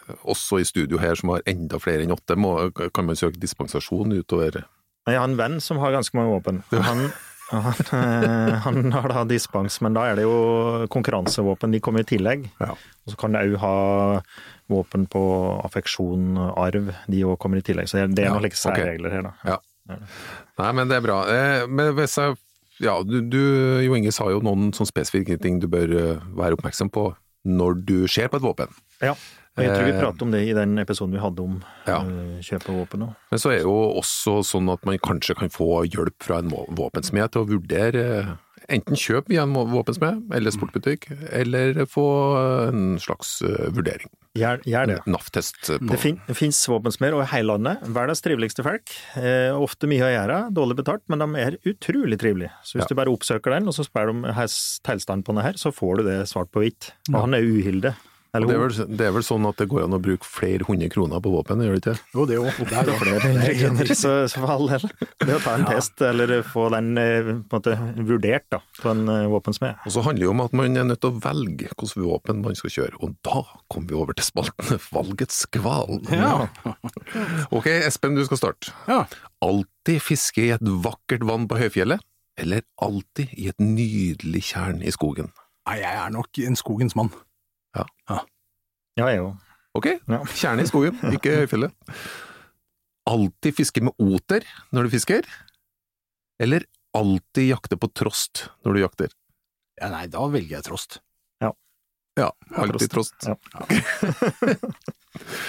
eh, 0.06 0.14
også 0.22 0.60
i 0.62 0.64
studio 0.64 1.02
her 1.02 1.18
som 1.18 1.34
har 1.34 1.42
enda 1.46 1.82
flere 1.82 2.06
enn 2.06 2.14
åtte, 2.14 2.38
må, 2.38 2.70
kan 2.94 3.04
man 3.04 3.18
søke 3.18 3.42
dispensasjon 3.42 4.14
utover 4.14 4.62
jeg 5.06 5.20
har 5.20 5.28
en 5.28 5.38
venn 5.38 5.60
som 5.62 5.78
har 5.78 5.94
ganske 5.94 6.18
mange 6.18 6.32
våpen. 6.34 6.56
Han, 6.72 7.04
han, 7.52 7.82
eh, 7.94 8.54
han 8.64 8.92
har 8.96 9.12
da 9.12 9.22
dispens, 9.30 9.78
men 9.84 9.94
da 9.94 10.08
er 10.10 10.18
det 10.18 10.24
jo 10.26 10.86
konkurransevåpen. 10.90 11.74
De 11.76 11.80
kommer 11.82 12.02
i 12.02 12.08
tillegg. 12.10 12.48
Ja. 12.58 12.74
Og 12.74 13.14
så 13.14 13.20
kan 13.20 13.36
det 13.36 13.44
òg 13.46 13.54
ha 13.62 13.76
våpen 14.68 15.06
på 15.10 15.20
affeksjon, 15.64 16.36
arv. 16.56 16.90
De 17.08 17.22
òg 17.24 17.38
kommer 17.38 17.58
i 17.58 17.62
tillegg. 17.66 17.88
Så 17.90 18.02
det 18.08 18.24
er 18.24 18.32
noen 18.34 18.42
like 18.46 18.58
særregler 18.58 19.10
her, 19.14 19.22
da. 19.22 19.32
Ja. 19.46 19.58
Nei, 20.58 20.72
men 20.74 20.88
det 20.90 20.96
er 20.98 21.04
bra. 21.04 21.20
Eh, 21.30 21.66
Men 21.70 21.92
hvis 21.94 22.16
jeg 22.18 22.34
Ja, 22.82 22.98
du, 23.06 23.20
du 23.22 23.38
Jo 23.86 23.94
Inge 23.96 24.10
sa 24.12 24.26
jo 24.28 24.40
noen 24.44 24.72
sånn 24.74 24.88
spesifikke 24.90 25.38
ting 25.40 25.60
du 25.62 25.68
bør 25.70 25.92
eh, 25.96 26.24
være 26.36 26.58
oppmerksom 26.58 26.90
på 26.92 27.12
når 27.46 27.76
du 27.86 27.96
ser 28.10 28.26
på 28.28 28.40
et 28.40 28.42
våpen. 28.42 28.72
Ja. 29.00 29.12
Og 29.56 29.62
jeg 29.62 29.70
tror 29.70 29.84
vi 29.86 29.92
Eh, 29.94 30.00
pratet 30.02 30.22
om 30.26 30.32
det 30.34 30.40
i 30.48 30.52
den 30.52 30.74
episoden 30.82 31.14
vi 31.14 31.20
hadde 31.22 31.40
om 31.44 31.60
Ja. 31.86 32.00
kjøp 32.42 32.66
av 32.68 32.74
våpen. 32.82 33.04
Men 33.30 33.38
så 33.38 33.52
er 33.54 33.60
det 33.62 33.68
jo 33.68 33.76
også 34.02 34.40
sånn 34.44 34.68
at 34.72 34.84
man 34.84 34.98
kanskje 34.98 35.36
kan 35.38 35.48
få 35.48 35.86
hjelp 35.86 36.18
fra 36.26 36.38
en 36.42 36.50
våpensmed 36.50 37.30
til 37.32 37.44
å 37.44 37.48
vurdere 37.48 38.04
enten 38.68 38.96
kjøp 38.98 39.28
via 39.30 39.42
en 39.46 39.52
våpensmed 39.54 40.32
eller 40.34 40.50
sportbutikk, 40.54 41.08
eller 41.32 41.84
få 41.90 42.06
en 42.68 42.96
slags 43.02 43.40
eh, 43.46 43.68
vurdering. 43.74 44.10
Gjør, 44.36 44.58
gjør 44.68 44.90
det. 44.90 44.96
NAF-test 45.08 45.70
på 45.80 45.88
Det, 45.94 45.98
fin, 46.02 46.18
det 46.26 46.34
finnes 46.36 46.58
våpensmeder 46.68 47.14
over 47.16 47.28
hele 47.30 47.54
landet. 47.54 47.86
Verdens 47.96 48.20
triveligste 48.20 48.64
folk. 48.66 48.92
Eh, 49.16 49.54
ofte 49.56 49.88
mye 49.88 50.04
å 50.04 50.10
gjøre, 50.12 50.40
dårlig 50.52 50.76
betalt, 50.82 51.04
men 51.08 51.22
de 51.24 51.40
er 51.40 51.56
utrolig 51.64 52.18
trivelige. 52.20 52.52
Så 52.62 52.76
hvis 52.76 52.84
Ja. 52.84 52.90
du 52.92 52.98
bare 53.00 53.14
oppsøker 53.14 53.54
den, 53.56 53.66
og 53.68 53.72
så 53.78 53.86
spør 53.86 54.12
de 54.12 54.34
tilstanden 54.84 55.24
på 55.24 55.32
den 55.34 55.42
her, 55.46 55.56
så 55.56 55.72
får 55.72 55.96
du 55.96 56.02
det 56.10 56.18
svart 56.28 56.52
på 56.52 56.60
hvitt. 56.66 56.92
Og 57.14 57.20
han 57.22 57.34
er 57.34 57.40
uhilde. 57.48 57.94
Det, 58.44 58.52
er 58.52 58.60
vel, 58.60 58.96
det 58.98 59.06
er 59.06 59.12
vel 59.16 59.24
sånn 59.24 59.46
at 59.48 59.56
det 59.62 59.66
går 59.70 59.86
an 59.86 59.96
å 59.96 60.00
bruke 60.02 60.28
flere 60.28 60.66
hundre 60.68 60.90
kroner 60.92 61.22
på 61.24 61.32
våpen, 61.32 61.62
gjør 61.64 61.76
det 61.76 61.80
ikke? 61.80 61.94
Jo, 62.12 62.26
det 62.28 62.36
òg. 62.42 62.58
Det 62.60 62.76
er 62.82 62.90
Flere 63.00 63.30
ingredienser, 63.32 63.92
så, 63.96 64.12
så 64.28 64.42
for 64.42 64.52
all 64.56 64.68
del. 64.74 64.84
Det 65.22 65.36
å 65.36 65.40
ta 65.44 65.54
en 65.56 65.66
test, 65.70 66.02
eller 66.04 66.34
få 66.44 66.66
den 66.74 66.92
eh, 67.00 67.30
på 67.48 67.56
en 67.56 67.62
måte 67.62 67.76
vurdert 68.10 68.46
da, 68.52 68.60
på 68.82 68.92
en 68.92 69.04
eh, 69.12 69.26
våpensmed. 69.32 69.80
Og 69.86 69.94
så 69.96 70.04
handler 70.04 70.24
det 70.24 70.28
jo 70.28 70.34
om 70.34 70.44
at 70.44 70.56
man 70.60 70.76
er 70.82 70.88
nødt 70.90 71.00
til 71.04 71.14
å 71.14 71.20
velge 71.24 71.70
hvilket 71.70 71.96
våpen 72.02 72.42
man 72.44 72.58
skal 72.58 72.74
kjøre, 72.76 73.00
og 73.00 73.16
da 73.26 73.40
kommer 73.72 73.88
vi 73.94 73.98
over 74.02 74.16
til 74.18 74.28
spalten 74.28 74.82
Valgets 74.96 75.44
kval. 75.54 76.02
Ja. 76.12 76.46
Ok, 77.54 77.70
Espen, 77.86 78.18
du 78.18 78.24
skal 78.28 78.42
starte. 78.42 78.74
ja. 78.90 79.04
Alltid 79.44 80.00
fiske 80.00 80.40
i 80.42 80.52
et 80.54 80.62
vakkert 80.82 81.22
vann 81.28 81.44
på 81.46 81.58
høyfjellet, 81.60 82.00
eller 82.40 82.64
alltid 82.82 83.34
i 83.36 83.50
et 83.50 83.60
nydelig 83.62 84.40
tjern 84.48 84.80
i 84.82 84.90
skogen? 84.94 85.28
Nei, 85.68 85.76
jeg 85.82 85.98
er 86.00 86.10
nok 86.14 86.40
en 86.46 86.56
skogens 86.58 86.96
mann. 86.98 87.10
Ja, 88.96 89.08
jeg 89.12 89.20
òg. 89.20 89.34
Ok, 89.76 89.86
Ja. 90.08 90.22
kjerne 90.24 90.64
i 90.64 90.68
skogen, 90.70 90.96
ikke 91.12 91.34
høyfjellet. 91.42 91.74
Alltid 93.06 93.54
fiske 93.54 93.82
med 93.84 93.92
oter 94.02 94.46
når 94.72 94.86
du 94.88 94.94
fisker, 94.96 95.26
eller 96.40 96.64
alltid 96.96 97.50
jakte 97.52 97.76
på 97.78 97.90
trost 97.92 98.46
når 98.64 98.72
du 98.72 98.80
jakter? 98.80 99.12
Ja, 99.80 99.90
nei, 99.92 100.06
da 100.08 100.24
velger 100.32 100.56
jeg 100.56 100.64
trost. 100.70 101.00
Ja, 102.16 102.30
alltid 102.56 102.88
trost. 102.88 103.12
Ja. 103.28 103.36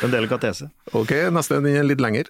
En 0.03 0.11
delikatese. 0.11 0.69
Ok, 0.95 1.11
neste 1.31 1.57
er 1.59 1.83
litt 1.83 1.99
lenger. 2.03 2.29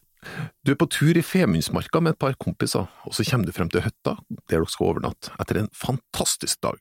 Du 0.66 0.72
er 0.74 0.78
på 0.80 0.88
tur 0.90 1.18
i 1.18 1.22
Femundsmarka 1.26 2.00
med 2.02 2.16
et 2.16 2.20
par 2.22 2.34
kompiser, 2.42 2.88
og 3.06 3.14
så 3.14 3.26
kommer 3.28 3.46
du 3.50 3.54
frem 3.54 3.70
til 3.70 3.84
hytta 3.86 4.16
der 4.30 4.44
dere 4.58 4.70
skal 4.70 4.92
overnatte 4.92 5.34
etter 5.42 5.60
en 5.62 5.70
fantastisk 5.78 6.62
dag. 6.66 6.78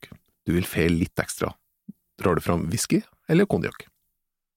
Du 0.49 0.55
vil 0.57 0.65
feile 0.69 0.97
litt 1.03 1.21
ekstra. 1.21 1.51
Drar 2.19 2.35
du 2.35 2.41
fram 2.41 2.67
whisky 2.71 3.03
eller 3.29 3.45
konjakk? 3.47 3.87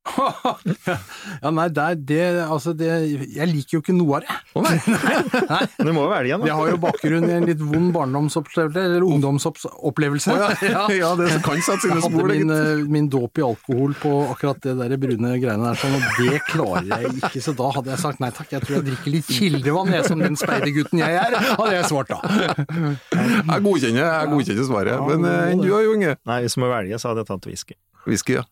ja, 1.43 1.51
nei, 1.53 1.67
det, 1.73 1.85
det, 2.09 2.21
altså 2.43 2.73
det 2.77 2.89
Jeg 3.35 3.47
liker 3.49 3.77
jo 3.77 3.81
ikke 3.83 3.95
noe 3.95 4.19
av 4.19 4.25
det. 4.25 4.37
Oh, 4.57 4.65
nei! 4.65 4.77
Du 5.85 5.91
må 5.95 6.03
jo 6.05 6.09
velge 6.11 6.35
en, 6.35 6.43
Jeg 6.45 6.51
da. 6.51 6.57
har 6.59 6.71
jo 6.73 6.79
bakgrunn 6.83 7.27
i 7.29 7.33
en 7.37 7.47
litt 7.49 7.61
vond 7.63 7.91
barndomsopplevelse, 7.95 8.83
eller 8.89 9.05
ungdomsopplevelse. 9.07 10.35
ja, 10.65 10.83
ja, 10.93 11.11
det 11.19 11.29
kan 11.45 11.61
satt 11.65 11.83
sine 11.83 11.97
Jeg 11.97 12.05
hadde 12.05 12.13
spor, 12.13 12.31
det, 12.31 12.39
min, 12.43 12.53
eh, 12.55 12.83
min 12.97 13.09
dåp 13.11 13.41
i 13.41 13.45
alkohol 13.45 13.95
på 14.01 14.13
akkurat 14.33 14.61
det 14.65 14.75
der 14.79 14.95
brune 15.01 15.33
greiene 15.41 15.69
der, 15.69 15.79
sånn, 15.79 15.97
og 15.97 16.21
det 16.23 16.41
klarer 16.49 16.89
jeg 16.89 17.13
ikke. 17.19 17.43
Så 17.43 17.55
da 17.57 17.69
hadde 17.77 17.93
jeg 17.93 18.03
sagt 18.03 18.23
nei 18.23 18.31
takk, 18.35 18.51
jeg 18.55 18.65
tror 18.65 18.79
jeg 18.79 18.87
drikker 18.89 19.15
litt 19.17 19.29
kildevann, 19.29 19.93
jeg 19.95 20.07
som 20.09 20.23
den 20.23 20.39
speidergutten 20.39 21.03
jeg 21.03 21.19
er, 21.19 21.37
hadde 21.49 21.75
jeg 21.75 21.89
svart 21.91 22.13
da. 22.13 22.19
Jeg 23.13 23.63
godkjenner, 23.65 24.01
jeg 24.03 24.33
godkjenner 24.33 24.69
svaret, 24.69 25.05
men 25.09 25.29
eh, 25.29 25.51
enn 25.53 25.63
du 25.63 25.69
da, 25.69 25.83
Jo 25.85 25.95
Inge? 25.97 26.15
Nei, 26.29 26.41
hvis 26.45 26.57
jeg 26.57 26.63
må 26.65 26.71
velge, 26.71 26.99
så 27.01 27.11
hadde 27.11 27.25
jeg 27.25 27.31
tatt 27.33 27.49
whisky. 27.49 27.77
Whisky, 28.07 28.37
ja. 28.39 28.43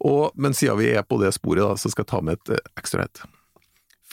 Og, 0.00 0.32
men 0.36 0.54
siden 0.56 0.78
vi 0.80 0.92
er 0.94 1.02
på 1.06 1.18
det 1.22 1.34
sporet, 1.36 1.64
da, 1.64 1.76
så 1.80 1.90
skal 1.92 2.04
jeg 2.06 2.12
ta 2.12 2.20
med 2.24 2.38
et 2.40 2.54
eh, 2.56 2.70
ekstra 2.80 3.04
et. 3.06 3.24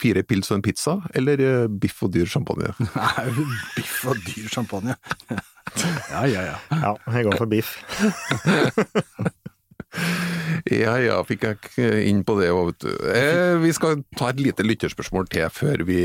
Fire 0.02 0.22
pils 0.26 0.50
og 0.50 0.58
en 0.58 0.64
pizza, 0.64 0.96
eller 1.14 1.42
eh, 1.44 1.66
biff 1.68 2.02
og 2.02 2.12
dyr 2.14 2.26
champagne? 2.26 2.72
Nei, 2.98 3.26
Biff 3.76 4.00
og 4.10 4.20
dyr 4.28 4.48
champagne. 4.52 4.98
Ja, 6.10 6.24
ja, 6.26 6.40
ja. 6.42 6.56
Ja, 6.74 6.88
jeg 7.14 7.24
går 7.28 7.36
for 7.38 7.48
biff. 7.48 7.76
Ja 10.72 10.94
ja, 11.02 11.18
fikk 11.28 11.44
jeg 11.44 12.06
inn 12.08 12.22
på 12.24 12.34
det 12.38 12.48
òg, 12.52 12.70
vet 12.70 12.84
du. 12.84 12.92
Eh, 13.12 13.54
vi 13.60 13.72
skal 13.76 14.00
ta 14.16 14.30
et 14.32 14.40
lite 14.40 14.64
lytterspørsmål 14.64 15.28
til 15.32 15.50
før 15.52 15.84
vi 15.88 15.98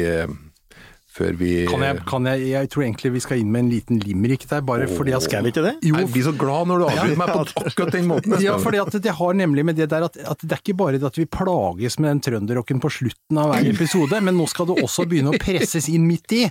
Før 1.17 1.33
vi 1.39 1.51
Kan 1.69 1.81
jeg, 1.81 2.01
kan 2.05 2.27
jeg, 2.29 2.43
jeg 2.51 2.69
tror 2.73 2.83
egentlig 2.85 3.11
vi 3.15 3.21
skal 3.23 3.41
inn 3.41 3.49
med 3.53 3.63
en 3.65 3.71
liten 3.71 4.01
limerick 4.03 4.43
der, 4.49 4.61
bare 4.65 4.85
fordi 4.91 5.15
at 5.17 5.25
Skal 5.25 5.45
vi 5.47 5.53
ikke 5.53 5.63
det? 5.65 5.73
Jo, 5.87 5.95
Jeg 6.03 6.11
blir 6.13 6.25
så 6.27 6.33
glad 6.37 6.69
når 6.69 6.83
du 6.83 6.85
avbryter 6.91 7.21
meg 7.21 7.31
på 7.33 7.45
akkurat 7.63 7.95
den 7.95 8.09
måten. 8.11 8.35
Ja, 8.43 8.57
fordi 8.61 8.81
at 8.83 8.97
det 9.03 9.15
har 9.17 9.37
nemlig 9.39 9.65
med 9.67 9.79
det 9.79 9.89
der 9.93 10.05
at, 10.07 10.17
at 10.17 10.43
det 10.43 10.53
er 10.53 10.61
ikke 10.61 10.77
bare 10.77 10.99
det 11.01 11.09
at 11.09 11.17
vi 11.17 11.25
plages 11.37 11.97
med 12.01 12.11
den 12.11 12.21
trønderrocken 12.27 12.81
på 12.83 12.91
slutten 12.99 13.41
av 13.41 13.53
hver 13.53 13.71
episode, 13.71 14.21
men 14.27 14.37
nå 14.37 14.45
skal 14.51 14.69
det 14.69 14.77
også 14.83 15.07
begynne 15.09 15.33
å 15.33 15.41
presses 15.41 15.89
inn 15.89 16.05
midt 16.09 16.37
i. 16.37 16.43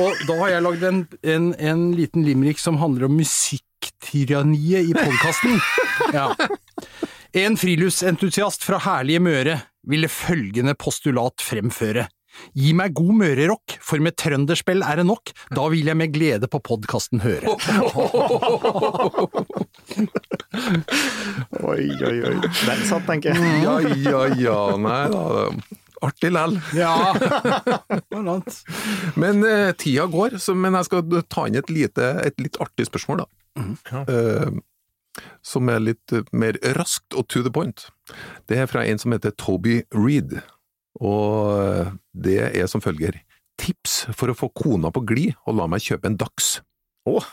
Og 0.00 0.24
da 0.28 0.38
har 0.42 0.54
jeg 0.54 0.66
lagd 0.68 0.86
en, 0.90 1.02
en, 1.34 1.50
en 1.58 1.84
liten 1.98 2.26
limerick 2.26 2.62
som 2.62 2.78
handler 2.82 3.08
om 3.08 3.18
musikktyranniet 3.18 4.92
i 4.92 4.94
podkasten. 4.94 5.58
Ja. 6.14 6.30
En 7.34 7.56
friluftsentusiast 7.58 8.62
fra 8.62 8.78
herlige 8.84 9.22
Møre 9.24 9.56
ville 9.90 10.06
følgende 10.12 10.76
postulat 10.78 11.42
fremføre. 11.42 12.06
Gi 12.58 12.72
meg 12.76 12.94
god 12.98 13.14
mørerock, 13.22 13.76
for 13.84 14.02
med 14.04 14.16
trønderspill 14.20 14.82
er 14.86 15.00
det 15.00 15.06
nok, 15.08 15.32
da 15.54 15.68
vil 15.72 15.86
jeg 15.90 15.98
med 15.98 16.12
glede 16.14 16.50
på 16.50 16.60
podkasten 16.64 17.22
høre. 17.24 17.54
Oi, 21.64 21.86
oi, 21.90 22.18
oi. 22.28 22.34
Den 22.44 22.84
satt, 22.86 23.06
tenker 23.08 23.34
jeg. 23.34 23.62
Ja 23.64 23.78
ja 23.82 24.20
ja, 24.38 24.58
nei 24.80 25.00
da. 25.10 25.48
Artig 26.04 26.30
lell. 26.34 26.58
Ja. 26.76 27.14
Men 29.22 29.44
eh, 29.48 29.72
tida 29.80 30.06
går, 30.12 30.38
så, 30.42 30.54
men 30.54 30.76
jeg 30.76 30.88
skal 30.90 31.22
ta 31.32 31.46
inn 31.48 31.56
et, 31.56 31.70
lite, 31.72 32.10
et 32.26 32.36
litt 32.42 32.58
artig 32.60 32.88
spørsmål, 32.90 33.24
da. 33.24 34.02
Eh, 34.04 34.50
som 35.46 35.70
er 35.70 35.80
litt 35.80 36.12
eh, 36.12 36.26
mer 36.36 36.58
raskt 36.76 37.16
og 37.16 37.28
to 37.32 37.44
the 37.46 37.52
point. 37.54 37.86
Det 38.50 38.58
er 38.60 38.68
fra 38.68 38.84
en 38.84 39.00
som 39.00 39.14
heter 39.14 39.32
Toby 39.40 39.82
Reed, 39.94 40.36
og 41.00 41.92
det 42.14 42.38
er 42.54 42.70
som 42.70 42.82
følger. 42.84 43.20
Tips 43.60 44.04
for 44.18 44.32
å 44.32 44.36
få 44.38 44.50
kona 44.54 44.90
på 44.94 45.04
glid, 45.06 45.36
og 45.46 45.58
la 45.60 45.68
meg 45.70 45.84
kjøpe 45.84 46.10
en 46.10 46.18
Dags. 46.18 46.56
Åh. 47.10 47.26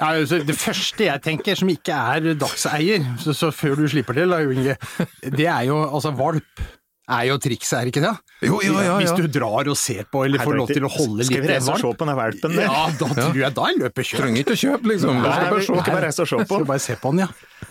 Ja, 0.00 0.14
altså, 0.16 0.38
det 0.48 0.56
første 0.56 1.04
jeg 1.04 1.20
tenker, 1.24 1.58
som 1.60 1.68
ikke 1.68 1.92
er 1.92 2.34
dagseier, 2.40 3.04
så, 3.20 3.34
så 3.36 3.50
før 3.52 3.82
du 3.82 3.88
slipper 3.92 4.16
til, 4.16 4.32
da, 4.32 4.38
Inge, 4.48 4.76
det 5.36 5.44
er 5.44 5.66
jo 5.68 5.76
altså 5.84 6.12
valp. 6.16 6.62
Er 7.10 7.24
jo 7.26 7.40
trikset, 7.42 7.74
er 7.74 7.88
ikke 7.90 8.00
det? 8.04 8.12
Jo, 8.46 8.60
ja, 8.62 8.82
ja, 8.86 8.92
Hvis 9.00 9.10
du 9.18 9.24
drar 9.34 9.66
og 9.66 9.74
ser 9.76 10.04
på, 10.06 10.22
eller 10.28 10.38
får 10.46 10.54
lov 10.60 10.68
til 10.70 10.84
å 10.86 10.90
holde 10.94 11.24
Skal 11.26 11.42
vi 11.42 11.48
reise 11.50 11.72
og 11.74 11.80
se 11.82 11.90
på 11.98 12.06
den 12.06 12.14
valpen 12.14 12.54
der? 12.54 12.68
Ja, 12.68 12.84
da 13.00 13.08
tror 13.16 13.40
jeg 13.40 13.56
da 13.56 13.64
er 13.66 13.78
løper 13.80 14.06
kjøp 14.06 14.22
Trenger 14.22 14.44
ikke 14.44 14.54
å 14.54 14.60
kjøpe, 14.60 14.90
liksom. 14.92 15.18
Nei, 15.18 15.32
Bare 15.42 15.56
vi 15.58 15.64
skal 15.66 15.80
bare 15.90 16.04
reise 16.06 16.22
og 16.22 16.30
se 16.30 16.38
på. 16.38 16.60
Skal 16.60 16.68
bare 16.70 16.84
se 16.84 16.96
på 17.02 17.10
den, 17.10 17.24
ja. 17.24 17.28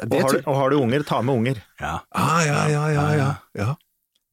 Og 0.09 0.17
har, 0.17 0.35
du, 0.35 0.41
og 0.43 0.57
har 0.59 0.73
du 0.75 0.77
unger, 0.81 1.05
ta 1.07 1.21
med 1.23 1.39
unger. 1.39 1.61
ja. 1.79 1.93
Ah, 2.11 2.41
ja, 2.43 2.59
ja, 2.73 2.83
ja, 2.91 3.05
ja, 3.15 3.29
ja. 3.63 3.69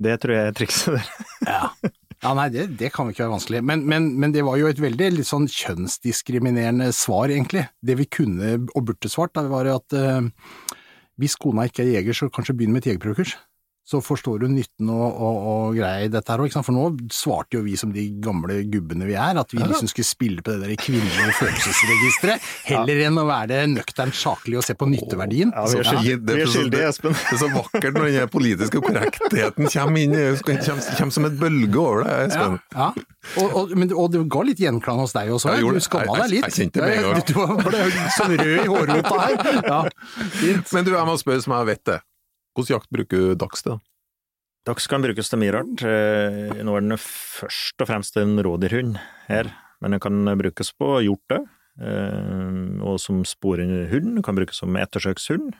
Det 0.03 0.17
tror 0.23 0.37
jeg 0.37 0.51
er 0.51 0.59
trikset 0.59 0.99
der. 0.99 1.15
Ja. 1.47 1.63
Ja, 2.25 2.33
nei, 2.33 2.47
det, 2.51 2.63
det 2.81 2.89
kan 2.95 3.07
jo 3.07 3.13
ikke 3.13 3.27
være 3.27 3.35
vanskelig. 3.35 3.61
Men, 3.69 3.83
men, 3.87 4.07
men 4.19 4.33
det 4.33 4.43
var 4.47 4.57
jo 4.59 4.71
et 4.71 4.81
veldig 4.81 5.11
litt 5.19 5.29
sånn 5.29 5.45
kjønnsdiskriminerende 5.53 6.89
svar, 6.97 7.29
egentlig. 7.31 7.67
Det 7.85 7.99
vi 8.01 8.07
kunne 8.09 8.55
og 8.73 8.87
burde 8.89 9.11
svart, 9.13 9.35
da, 9.37 9.45
var 9.53 9.69
at 9.69 9.95
uh, 9.95 10.25
hvis 11.21 11.37
kona 11.41 11.69
ikke 11.69 11.85
er 11.85 11.93
jeger, 11.99 12.17
så 12.17 12.31
kanskje 12.33 12.57
begynn 12.57 12.73
med 12.75 12.83
et 12.83 12.95
jegerprøvekurs. 12.95 13.37
Så 13.87 14.01
forstår 14.03 14.43
hun 14.43 14.57
nytten 14.59 14.89
og, 14.91 15.05
og, 15.23 15.37
og 15.47 15.77
greia 15.79 16.07
i 16.09 16.11
dette 16.11 16.33
her 16.33 16.41
òg, 16.43 16.51
for 16.67 16.75
nå 16.75 16.89
svarte 17.15 17.55
jo 17.55 17.61
vi 17.63 17.77
som 17.79 17.93
de 17.95 18.09
gamle 18.23 18.57
gubbene 18.67 19.07
vi 19.07 19.15
er, 19.15 19.39
at 19.39 19.53
vi 19.55 19.61
liksom 19.63 19.87
skulle 19.93 20.09
spille 20.09 20.43
på 20.43 20.57
det 20.57 20.65
der 20.65 20.81
kvinnelige 20.81 21.37
følelsesregisteret, 21.39 22.49
heller 22.67 23.03
enn 23.07 23.21
å 23.23 23.27
være 23.29 23.61
nøkternt 23.71 24.19
saklig 24.19 24.59
og 24.59 24.67
se 24.67 24.75
på 24.75 24.89
nytteverdien. 24.91 25.53
Ja, 25.55 25.69
vi 25.71 25.79
er 25.79 25.87
skyldige, 25.87 26.49
fint. 26.51 26.73
Det 26.75 26.83
Espen. 26.89 27.15
Det 27.15 27.37
er 27.37 27.41
så 27.45 27.51
vakkert 27.55 28.01
når 28.01 28.11
den 28.17 28.33
politiske 28.35 28.83
korrektheten 28.83 29.71
kommer 29.77 30.03
inn, 30.03 30.17
kommer, 30.43 30.91
kommer 30.99 31.17
som 31.21 31.31
et 31.31 31.39
bølge 31.45 31.79
over 31.85 32.03
deg, 32.09 32.33
Espen. 32.33 32.59
ja. 32.75 32.91
Og, 33.37 33.55
og, 33.59 33.73
men, 33.79 33.91
og 33.95 34.11
det 34.15 34.25
ga 34.31 34.43
litt 34.47 34.61
gjenklang 34.63 35.01
hos 35.03 35.15
deg 35.15 35.31
også. 35.35 35.55
Du 35.63 35.81
skamma 35.83 36.19
deg 36.25 36.35
litt. 36.37 36.51
jeg 36.51 36.59
kjente 36.59 36.83
det 36.83 36.91
med 36.91 36.99
en 36.99 37.07
gang. 37.07 37.25
Du 37.31 37.39
var 37.39 38.11
sånn 38.19 38.37
rød 38.39 38.59
i 38.59 38.69
hårrota 38.71 39.17
her. 39.23 39.63
Ja. 39.67 39.81
Men 40.75 40.87
du, 40.87 40.93
jeg 40.95 41.07
må 41.09 41.17
spørre 41.23 41.43
som 41.47 41.55
jeg 41.61 41.71
vet 41.75 41.83
det. 41.91 41.99
Hvordan 42.57 42.79
jakt 42.79 42.89
bruker 42.91 43.21
du 43.21 43.35
dags 43.37 43.63
til? 43.63 43.77
da? 43.77 43.79
Dags 44.67 44.89
kan 44.91 45.05
brukes 45.05 45.29
til 45.31 45.39
mye 45.39 45.53
rart. 45.55 45.83
Eh, 45.87 46.63
Nå 46.65 46.73
er 46.75 46.83
den 46.83 46.97
først 46.99 47.85
og 47.85 47.91
fremst 47.91 48.17
en 48.19 48.35
rådyrhund 48.43 48.97
her, 49.29 49.53
men 49.85 49.95
den 49.95 50.03
kan 50.03 50.25
brukes 50.41 50.73
på 50.75 50.89
hjorte, 51.05 51.43
eh, 51.79 52.81
og 52.83 52.97
som 53.03 53.21
sporehund. 53.29 54.23
Kan 54.27 54.39
brukes 54.41 54.59
som 54.59 54.75
ettersøkshund 54.81 55.53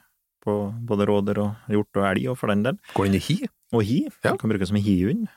på 0.43 0.57
både 0.89 1.07
rådyr 1.07 1.43
og 1.43 1.71
hjort 1.71 2.01
og 2.01 2.09
elg, 2.09 2.27
og 2.33 2.39
for 2.41 2.51
den 2.51 2.65
del. 2.67 2.81
Går 2.97 3.11
den 3.11 3.21
i 3.21 3.23
hi? 3.29 3.39
Og 3.75 3.85
hi. 3.87 4.01
Ja. 4.25 4.33
Den 4.33 4.41
kan 4.43 4.51
brukes 4.51 4.73
som 4.73 4.81
hihund. 4.81 5.29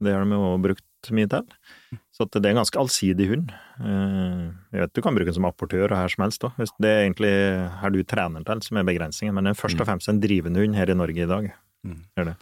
Det 0.00 0.14
har 0.14 0.24
de 0.24 0.36
jo 0.38 0.54
brukt 0.62 0.84
mye 1.16 1.28
til. 1.30 1.46
Så 2.12 2.26
det 2.28 2.42
er 2.44 2.52
en 2.52 2.60
ganske 2.60 2.78
allsidig 2.78 3.28
hund. 3.30 3.52
Eh, 3.80 4.50
Jeg 4.72 4.82
vet 4.84 4.92
du 4.94 5.00
kan 5.02 5.16
bruke 5.16 5.30
den 5.30 5.34
som 5.34 5.48
apportør 5.48 5.88
og 5.90 5.96
her 5.96 6.08
som 6.12 6.24
helst 6.26 6.44
òg. 6.44 6.58
Det 6.78 6.90
er 6.90 7.04
egentlig 7.06 7.32
her 7.80 7.90
du 7.90 8.02
trener 8.04 8.44
til 8.44 8.60
som 8.62 8.76
er 8.76 8.84
begrensningen, 8.84 9.34
men 9.34 9.44
den 9.44 9.54
er 9.54 9.60
først 9.60 9.80
og 9.80 9.88
fremst 9.88 10.08
en 10.12 10.20
drivende 10.20 10.60
hund 10.60 10.76
her 10.76 10.90
i 10.90 10.94
Norge 10.94 11.24
i 11.24 11.30
dag. 11.30 11.52
Mm. 11.86 12.02
Det. 12.16 12.36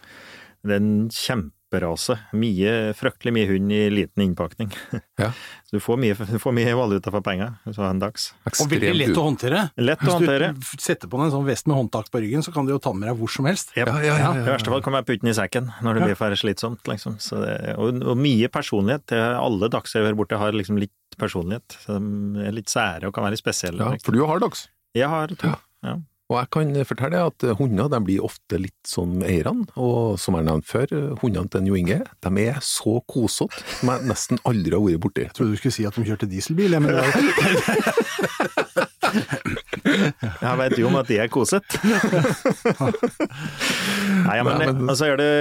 det 0.67 0.75
er 0.75 0.83
en 0.83 1.09
kjempe 1.09 1.55
kjemperase. 1.69 2.17
Mye, 2.33 2.93
fryktelig 2.93 3.33
mye 3.33 3.47
hund 3.47 3.71
i 3.71 3.89
liten 3.89 4.23
innpakning. 4.23 4.71
Ja. 5.17 5.31
Så 5.69 5.75
du 5.75 5.79
får 5.79 5.97
mye, 5.97 6.15
du 6.15 6.39
får 6.39 6.51
mye 6.51 6.73
valuta 6.75 7.11
for 7.11 7.21
penger 7.21 7.53
så 7.69 7.83
en 7.85 7.99
dags. 7.99 8.31
Og 8.57 8.71
veldig 8.71 8.93
lett 8.95 9.17
å 9.17 9.25
håndtere. 9.27 9.67
Lett 9.77 10.01
å 10.01 10.15
Hvis 10.17 10.71
du 10.73 10.81
setter 10.81 11.07
på 11.07 11.19
deg 11.19 11.27
en 11.27 11.33
sånn 11.35 11.45
vest 11.45 11.67
med 11.69 11.77
håndtak 11.77 12.09
på 12.09 12.21
ryggen, 12.23 12.41
så 12.41 12.51
kan 12.51 12.65
du 12.65 12.73
jo 12.73 12.79
ta 12.81 12.89
den 12.89 13.03
med 13.03 13.11
deg 13.11 13.19
hvor 13.19 13.29
som 13.29 13.45
helst. 13.45 13.75
Yep. 13.77 13.85
Ja, 13.85 13.99
ja, 14.01 14.15
ja, 14.17 14.31
I 14.33 14.47
verste 14.47 14.73
fall 14.73 14.81
kan 14.81 14.97
jeg 14.97 15.05
putte 15.05 15.21
den 15.21 15.29
i 15.29 15.37
sekken 15.37 15.69
når 15.85 15.99
det 15.99 16.07
blir 16.07 16.17
for 16.17 16.33
slitsomt. 16.41 16.81
Liksom. 16.89 17.19
Så 17.21 17.43
det, 17.43 17.53
og, 17.77 18.01
og 18.01 18.17
mye 18.17 18.49
personlighet. 18.49 19.13
alle 19.13 19.69
er 19.69 19.77
Alle 19.77 19.83
hører 19.93 20.17
borte 20.17 20.41
har 20.41 20.57
liksom 20.57 20.81
litt 20.81 21.19
personlighet. 21.21 21.77
Så 21.85 21.99
de 21.99 22.47
er 22.49 22.57
litt 22.57 22.73
sære 22.73 23.05
og 23.05 23.13
kan 23.13 23.27
være 23.27 23.37
litt 23.37 23.45
spesielle. 23.45 23.93
Ja, 23.93 24.01
for 24.01 24.17
du 24.17 24.25
har 24.25 24.41
dags. 24.41 24.65
Jeg 24.97 25.13
har 25.13 25.37
to. 25.37 25.53
Ja. 25.85 25.99
Og 26.29 26.35
jeg 26.37 26.49
kan 26.53 26.75
fortelle 26.85 27.19
at 27.25 27.41
hunder 27.57 27.87
de 27.89 27.99
blir 28.05 28.21
ofte 28.21 28.59
litt 28.61 28.85
som 28.85 29.15
eierne, 29.25 29.65
og 29.81 30.13
som 30.21 30.35
jeg 30.37 30.45
nevnte 30.45 30.69
før, 30.69 30.91
hundene 31.23 31.49
til 31.49 31.65
Jo 31.71 31.73
Inge 31.79 32.03
de 32.05 32.43
er 32.45 32.59
så 32.61 32.99
kosete 33.09 33.63
som 33.79 33.89
jeg 33.95 34.05
nesten 34.11 34.37
aldri 34.45 34.75
har 34.77 34.83
vært 34.85 35.01
borti. 35.07 35.23
Jeg 35.25 35.33
trodde 35.33 35.55
du 35.55 35.57
skulle 35.57 35.73
si 35.73 35.87
at 35.89 35.97
de 35.97 36.05
kjørte 36.05 36.29
dieselbil, 36.29 36.77
ja, 36.77 36.79
men 36.83 36.93
det 36.93 37.01
var 37.01 37.09
Jeg 40.39 40.57
vet 40.59 40.75
jo 40.77 40.85
om 40.91 40.97
at 40.99 41.07
de 41.09 41.17
er 41.23 41.29
koset. 41.33 41.65
Nei, 44.29 44.35
ja, 44.37 44.43
men, 44.45 44.53
Nei, 44.59 44.65
men- 44.69 44.85
altså 44.91 45.09
er 45.09 45.17
det 45.17 45.33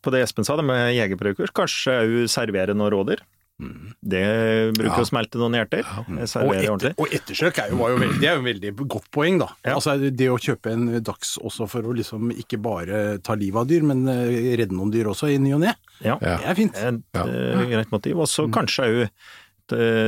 på 0.00 0.12
det 0.14 0.22
Espen 0.24 0.46
sa, 0.48 0.56
det 0.56 0.64
med 0.64 0.94
jegerprøvekurs, 0.96 1.52
kanskje 1.56 1.92
òg 2.06 2.16
servere 2.32 2.72
noen 2.76 2.92
rådyr. 2.96 3.20
Det 3.58 4.74
bruker 4.76 4.90
Ja. 4.92 5.02
å 5.02 5.06
smelte 5.08 5.38
noen 5.40 5.54
hjerter. 5.56 5.86
Og, 6.02 6.28
Servere 6.28 6.74
etter, 6.74 6.94
og 6.98 7.08
ettersøk 7.08 7.58
er 7.62 7.70
jo, 7.70 7.78
var 7.80 7.90
jo 7.94 8.00
veldig, 8.02 8.20
det 8.20 8.28
er 8.28 8.34
jo 8.36 8.42
en 8.42 8.48
veldig 8.50 8.72
godt 8.88 9.08
poeng, 9.10 9.38
da. 9.40 9.48
Ja. 9.64 9.74
Altså 9.78 9.96
Det 10.16 10.28
å 10.28 10.36
kjøpe 10.38 10.72
en 10.72 11.02
dags 11.02 11.38
også 11.38 11.68
for 11.68 11.82
å 11.88 11.94
liksom 11.96 12.30
ikke 12.36 12.60
bare 12.60 13.18
ta 13.24 13.34
livet 13.34 13.56
av 13.62 13.66
dyr, 13.66 13.82
men 13.82 14.06
eh, 14.08 14.56
redde 14.60 14.76
noen 14.76 14.92
dyr 14.92 15.08
også 15.08 15.32
i 15.32 15.38
ny 15.38 15.54
og 15.56 15.60
ne. 15.64 15.74
Ja. 16.04 16.18
Ja. 16.20 16.36
Det 16.36 16.46
er 16.52 16.54
fint. 16.54 16.76
Et 16.76 17.02
Ja. 17.14 17.24
eh, 17.24 17.66
greit 17.72 17.90
motiv. 17.90 18.18
Og 18.20 18.26
så 18.28 18.46
kanskje 18.52 18.84
òg 18.92 19.10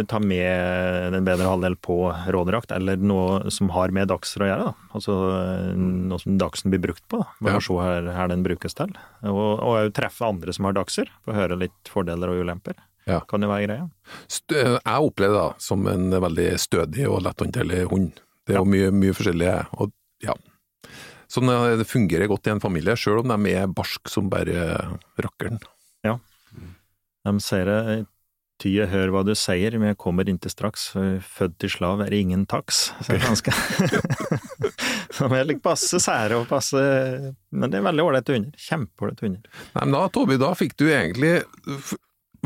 ta 0.06 0.20
med 0.22 1.12
den 1.12 1.24
bedre 1.26 1.48
halvdel 1.50 1.74
på 1.82 1.96
råderakt, 2.30 2.70
eller 2.70 2.96
noe 2.96 3.50
som 3.50 3.70
har 3.74 3.88
med 3.90 4.06
dagser 4.06 4.44
å 4.44 4.46
gjøre. 4.46 4.66
Da. 4.68 4.74
Altså 4.94 5.16
eh, 5.34 5.72
noe 5.74 6.20
som 6.22 6.36
dagsen 6.38 6.70
blir 6.70 6.78
brukt 6.84 7.02
på. 7.10 7.24
Bare 7.42 7.54
Ja. 7.54 7.58
se 7.58 7.74
her, 7.74 8.12
her 8.14 8.28
den 8.28 8.44
brukes 8.44 8.74
til. 8.78 8.92
Og 9.24 9.58
og 9.58 9.74
òg 9.74 9.92
treffe 9.94 10.22
andre 10.28 10.52
som 10.54 10.64
har 10.66 10.74
dagser, 10.74 11.08
få 11.26 11.34
høre 11.34 11.58
litt 11.58 11.90
fordeler 11.90 12.28
og 12.30 12.44
ulemper. 12.44 12.74
Ja. 13.08 13.22
Kan 13.28 13.44
det 13.44 13.48
være 13.50 13.66
greia. 13.66 13.88
Jeg 14.52 15.08
opplever 15.08 15.34
det 15.34 15.40
da 15.40 15.64
som 15.64 15.86
en 15.88 16.10
veldig 16.12 16.50
stødig 16.60 17.08
og 17.08 17.22
letthåndterlig 17.24 17.86
hund. 17.92 18.20
Det 18.44 18.56
er 18.56 18.60
jo 18.60 18.68
mye, 18.68 18.92
mye 18.92 19.16
forskjellig, 19.16 19.54
og 19.80 19.92
ja. 20.24 20.36
Eh, 21.28 21.74
det 21.76 21.88
fungerer 21.88 22.28
godt 22.30 22.48
i 22.48 22.54
en 22.54 22.62
familie, 22.62 22.96
sjøl 22.96 23.22
om 23.22 23.32
de 23.32 23.56
er 23.56 23.68
barsk 23.68 24.08
som 24.12 24.30
bare 24.32 24.70
rakkeren. 25.20 25.60
De 27.28 27.34
sier 27.44 27.68
det 27.68 28.06
Ty, 28.58 28.72
jeg 28.74 28.90
hører 28.90 29.12
hva 29.14 29.20
du 29.22 29.36
sier, 29.38 29.76
men 29.78 29.92
jeg 29.92 29.98
kommer 30.02 30.26
inntil 30.26 30.50
straks. 30.50 30.88
Født 31.22 31.60
til 31.62 31.70
slav 31.70 32.00
er 32.02 32.14
ingen 32.16 32.42
taks. 32.50 32.88
Så 33.06 33.12
det 33.12 33.20
er 33.20 33.28
ganske 33.28 33.52
De 35.18 35.28
er 35.38 35.46
litt 35.46 35.60
passe 35.62 36.00
sære 36.02 36.40
og 36.40 36.48
passe 36.50 36.80
Men 37.54 37.70
det 37.70 37.78
er 37.78 37.86
veldig 37.86 38.02
ålreite 38.02 38.34
hunder. 38.34 38.58
Kjempeålreite 38.58 39.26
hunder. 39.28 39.60
Nei, 39.76 39.84
men 39.84 39.94
da, 39.94 40.02
Tobi, 40.10 40.40
da 40.42 40.50
fikk 40.58 40.74
du 40.74 40.88
egentlig 40.88 41.36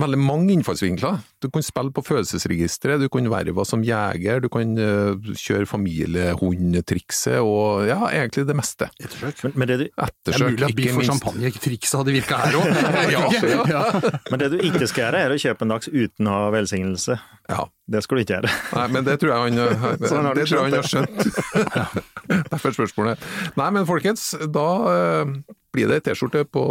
veldig 0.00 0.18
mange 0.20 0.54
innfallsvinkler. 0.54 1.18
Du 1.42 1.48
kan 1.52 1.64
spille 1.64 1.92
på 1.94 2.04
følelsesregisteret, 2.06 3.02
du 3.02 3.08
kan 3.12 3.28
verve 3.32 3.64
som 3.68 3.82
jeger, 3.84 4.40
du 4.44 4.48
kan 4.52 4.72
eh, 4.80 5.32
kjøre 5.38 5.68
familiehundtrikset, 5.68 7.40
og 7.42 7.86
ja, 7.88 7.98
egentlig 8.08 8.46
det 8.48 8.56
meste. 8.56 8.88
Ettersøk. 8.98 9.42
Men, 9.44 9.56
men, 9.56 9.68
det 9.68 9.78
du, 9.82 9.84
Det 9.92 10.34
er 10.34 10.46
mulig 10.46 10.68
at 10.68 10.76
biff 10.78 10.96
og 10.96 11.06
champagne-trikset 11.10 12.00
hadde 12.00 12.16
virka 12.16 12.40
her 12.44 12.58
òg. 12.60 12.70
Ja, 13.12 13.22
ja. 13.68 13.82
men 14.30 14.40
det 14.40 14.48
du 14.52 14.58
ikke 14.62 14.86
skal 14.88 15.06
gjøre, 15.06 15.22
er 15.26 15.34
å 15.34 15.38
kjøpe 15.40 15.66
en 15.66 15.72
dags 15.74 15.88
uten 15.90 16.28
å 16.30 16.36
ha 16.36 16.50
velsignelse. 16.54 17.18
Ja. 17.50 17.66
Det 17.92 18.00
skal 18.04 18.16
du 18.16 18.22
ikke 18.22 18.36
gjøre. 18.38 18.52
Nei, 18.78 18.84
men 18.94 19.06
det 19.06 19.16
tror 19.20 19.32
jeg 19.32 19.42
han, 19.42 19.58
eh, 19.58 20.06
Så 20.08 20.14
han 20.16 20.28
har 20.28 20.38
det 20.38 20.46
tror 20.48 20.60
jeg 20.60 20.70
han 20.70 20.78
har 20.78 20.88
skjønt. 20.88 22.46
Derfor 22.52 22.74
spørsmålet. 22.78 23.26
Nei, 23.58 23.68
men 23.76 23.88
folkens, 23.88 24.30
da 24.54 24.68
eh, 24.94 25.34
blir 25.74 25.90
det 25.90 26.00
ei 26.00 26.06
T-skjorte 26.08 26.46
på, 26.48 26.64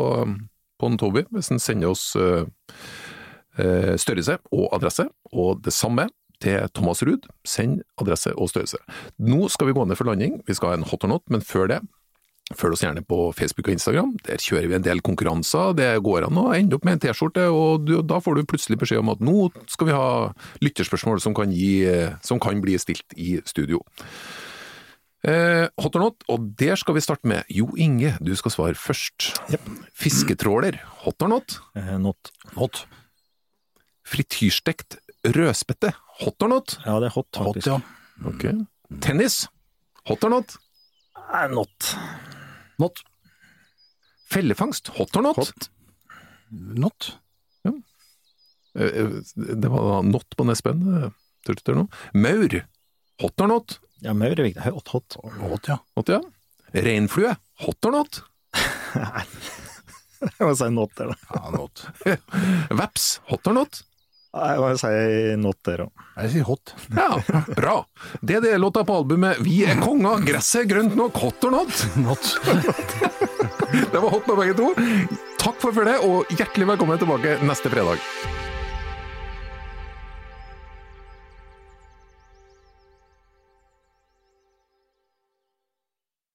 på 0.79 0.89
en 0.89 0.97
Toby, 1.01 1.25
hvis 1.35 1.51
han 1.53 1.61
sender 1.61 1.93
oss 1.93 2.11
eh, 2.17 2.45
eh, 2.45 3.10
størrelse 3.55 4.37
og 4.51 4.69
adresse, 4.77 5.07
og 5.31 5.63
det 5.65 5.73
samme 5.75 6.07
til 6.41 6.67
Thomas 6.73 7.03
Ruud. 7.03 7.27
Send 7.45 7.81
adresse 8.01 8.33
og 8.35 8.49
størrelse. 8.49 8.79
Nå 9.19 9.47
skal 9.51 9.69
vi 9.69 9.75
gå 9.77 9.85
ned 9.85 9.99
for 9.99 10.09
landing, 10.09 10.39
vi 10.47 10.55
skal 10.57 10.73
ha 10.73 10.79
en 10.79 10.87
hot 10.87 11.03
or 11.03 11.11
not, 11.15 11.25
men 11.29 11.43
før 11.45 11.67
det 11.75 11.81
Følg 12.57 12.75
oss 12.75 12.81
gjerne 12.83 13.03
på 13.07 13.17
Facebook 13.31 13.69
og 13.69 13.75
Instagram, 13.77 14.09
der 14.27 14.41
kjører 14.41 14.67
vi 14.67 14.75
en 14.75 14.83
del 14.83 14.99
konkurranser. 15.05 15.71
Det 15.77 15.87
går 16.03 16.25
an 16.27 16.39
å 16.41 16.49
ende 16.51 16.75
opp 16.75 16.83
med 16.87 16.97
en 16.97 17.03
T-skjorte, 17.05 17.45
og 17.47 17.85
du, 17.87 17.93
da 18.03 18.19
får 18.19 18.37
du 18.37 18.49
plutselig 18.49 18.79
beskjed 18.81 18.99
om 19.03 19.11
at 19.13 19.23
nå 19.23 19.45
skal 19.71 19.87
vi 19.87 19.95
ha 19.95 20.07
lytterspørsmål 20.59 21.21
som 21.23 21.35
kan, 21.37 21.53
gi, 21.55 21.85
som 22.27 22.41
kan 22.43 22.59
bli 22.63 22.77
stilt 22.81 23.15
i 23.15 23.37
studio. 23.47 23.79
Eh, 25.21 25.67
hot 25.79 25.95
or 25.95 26.07
not, 26.07 26.25
og 26.33 26.51
der 26.59 26.79
skal 26.81 26.97
vi 26.97 27.05
starte 27.05 27.29
med 27.29 27.47
Jo 27.53 27.69
Inge, 27.79 28.15
du 28.19 28.33
skal 28.35 28.51
svare 28.55 28.75
først. 28.75 29.31
Fisketråler, 29.95 30.81
hot 31.05 31.21
or 31.21 31.31
not? 31.37 31.59
Eh, 31.77 31.93
Not. 32.01 32.33
Hot. 32.57 32.83
Frityrstekt 34.11 34.97
rødspette, 35.23 35.93
hot 36.21 36.43
or 36.43 36.51
not? 36.51 36.77
Ja, 36.85 36.97
det 36.99 37.11
er 37.11 37.15
hot, 37.15 37.29
Hot, 37.39 37.61
ja. 37.67 37.77
Ok. 38.27 38.43
Tennis, 39.01 39.45
hot 40.09 40.23
or 40.27 40.33
not? 40.33 40.57
Not. 41.53 41.91
Not. 42.81 43.03
Fellefangst, 44.31 44.91
hot 44.97 45.15
or 45.15 45.23
not? 45.29 45.37
Hot. 45.39 45.69
Not. 46.51 47.13
Eh, 48.73 48.87
eh, 48.87 49.07
Det 49.35 49.67
var 49.71 50.01
not 50.03 50.35
på 50.37 50.43
Nespen. 50.47 50.81
eh? 51.03 51.09
Maur, 52.13 52.61
hot 53.21 53.41
or 53.41 53.47
not? 53.47 53.79
Ja, 54.01 54.13
maur 54.13 54.31
er 54.39 54.43
viktig. 54.47 54.63
Hot, 54.63 54.87
hot. 54.87 55.17
Hot, 55.39 55.67
ja. 55.67 55.77
Hot, 55.95 56.09
ja. 56.09 56.21
Reinflue, 56.73 57.35
hot 57.65 57.85
or 57.85 57.91
not? 57.91 58.21
Jeg 60.21 60.45
må 60.45 60.51
si 60.55 60.67
not 60.69 60.91
der, 60.99 61.11
ja 61.33 61.49
not. 61.51 61.81
Veps, 62.79 63.07
hot 63.27 63.47
or 63.49 63.55
not? 63.57 63.81
Jeg 64.31 64.77
sier 64.79 64.93
jeg 64.95 65.39
not 65.41 65.57
der 65.67 65.81
òg. 65.85 66.03
Jeg 66.21 66.31
sier 66.31 66.45
hot. 66.47 66.71
Ja, 66.95 67.09
bra. 67.51 67.73
Det 68.23 68.37
er 68.37 68.45
det 68.45 68.53
låta 68.63 68.85
på 68.87 68.95
albumet 69.01 69.41
Vi 69.43 69.57
er 69.67 69.81
konger, 69.83 70.23
gresset 70.23 70.63
er 70.63 70.69
grønt 70.71 70.95
nok, 70.95 71.19
hot 71.19 71.47
or 71.49 71.57
not? 71.57 71.81
Not. 72.05 72.31
Det 73.91 73.99
var 73.99 74.07
hot 74.13 74.29
med 74.31 74.39
begge 74.39 74.55
to. 74.55 74.71
Takk 75.41 75.59
for 75.59 75.75
følget, 75.75 76.05
og 76.07 76.31
hjertelig 76.31 76.69
velkommen 76.71 77.01
tilbake 77.01 77.41
neste 77.43 77.71
fredag. 77.73 77.99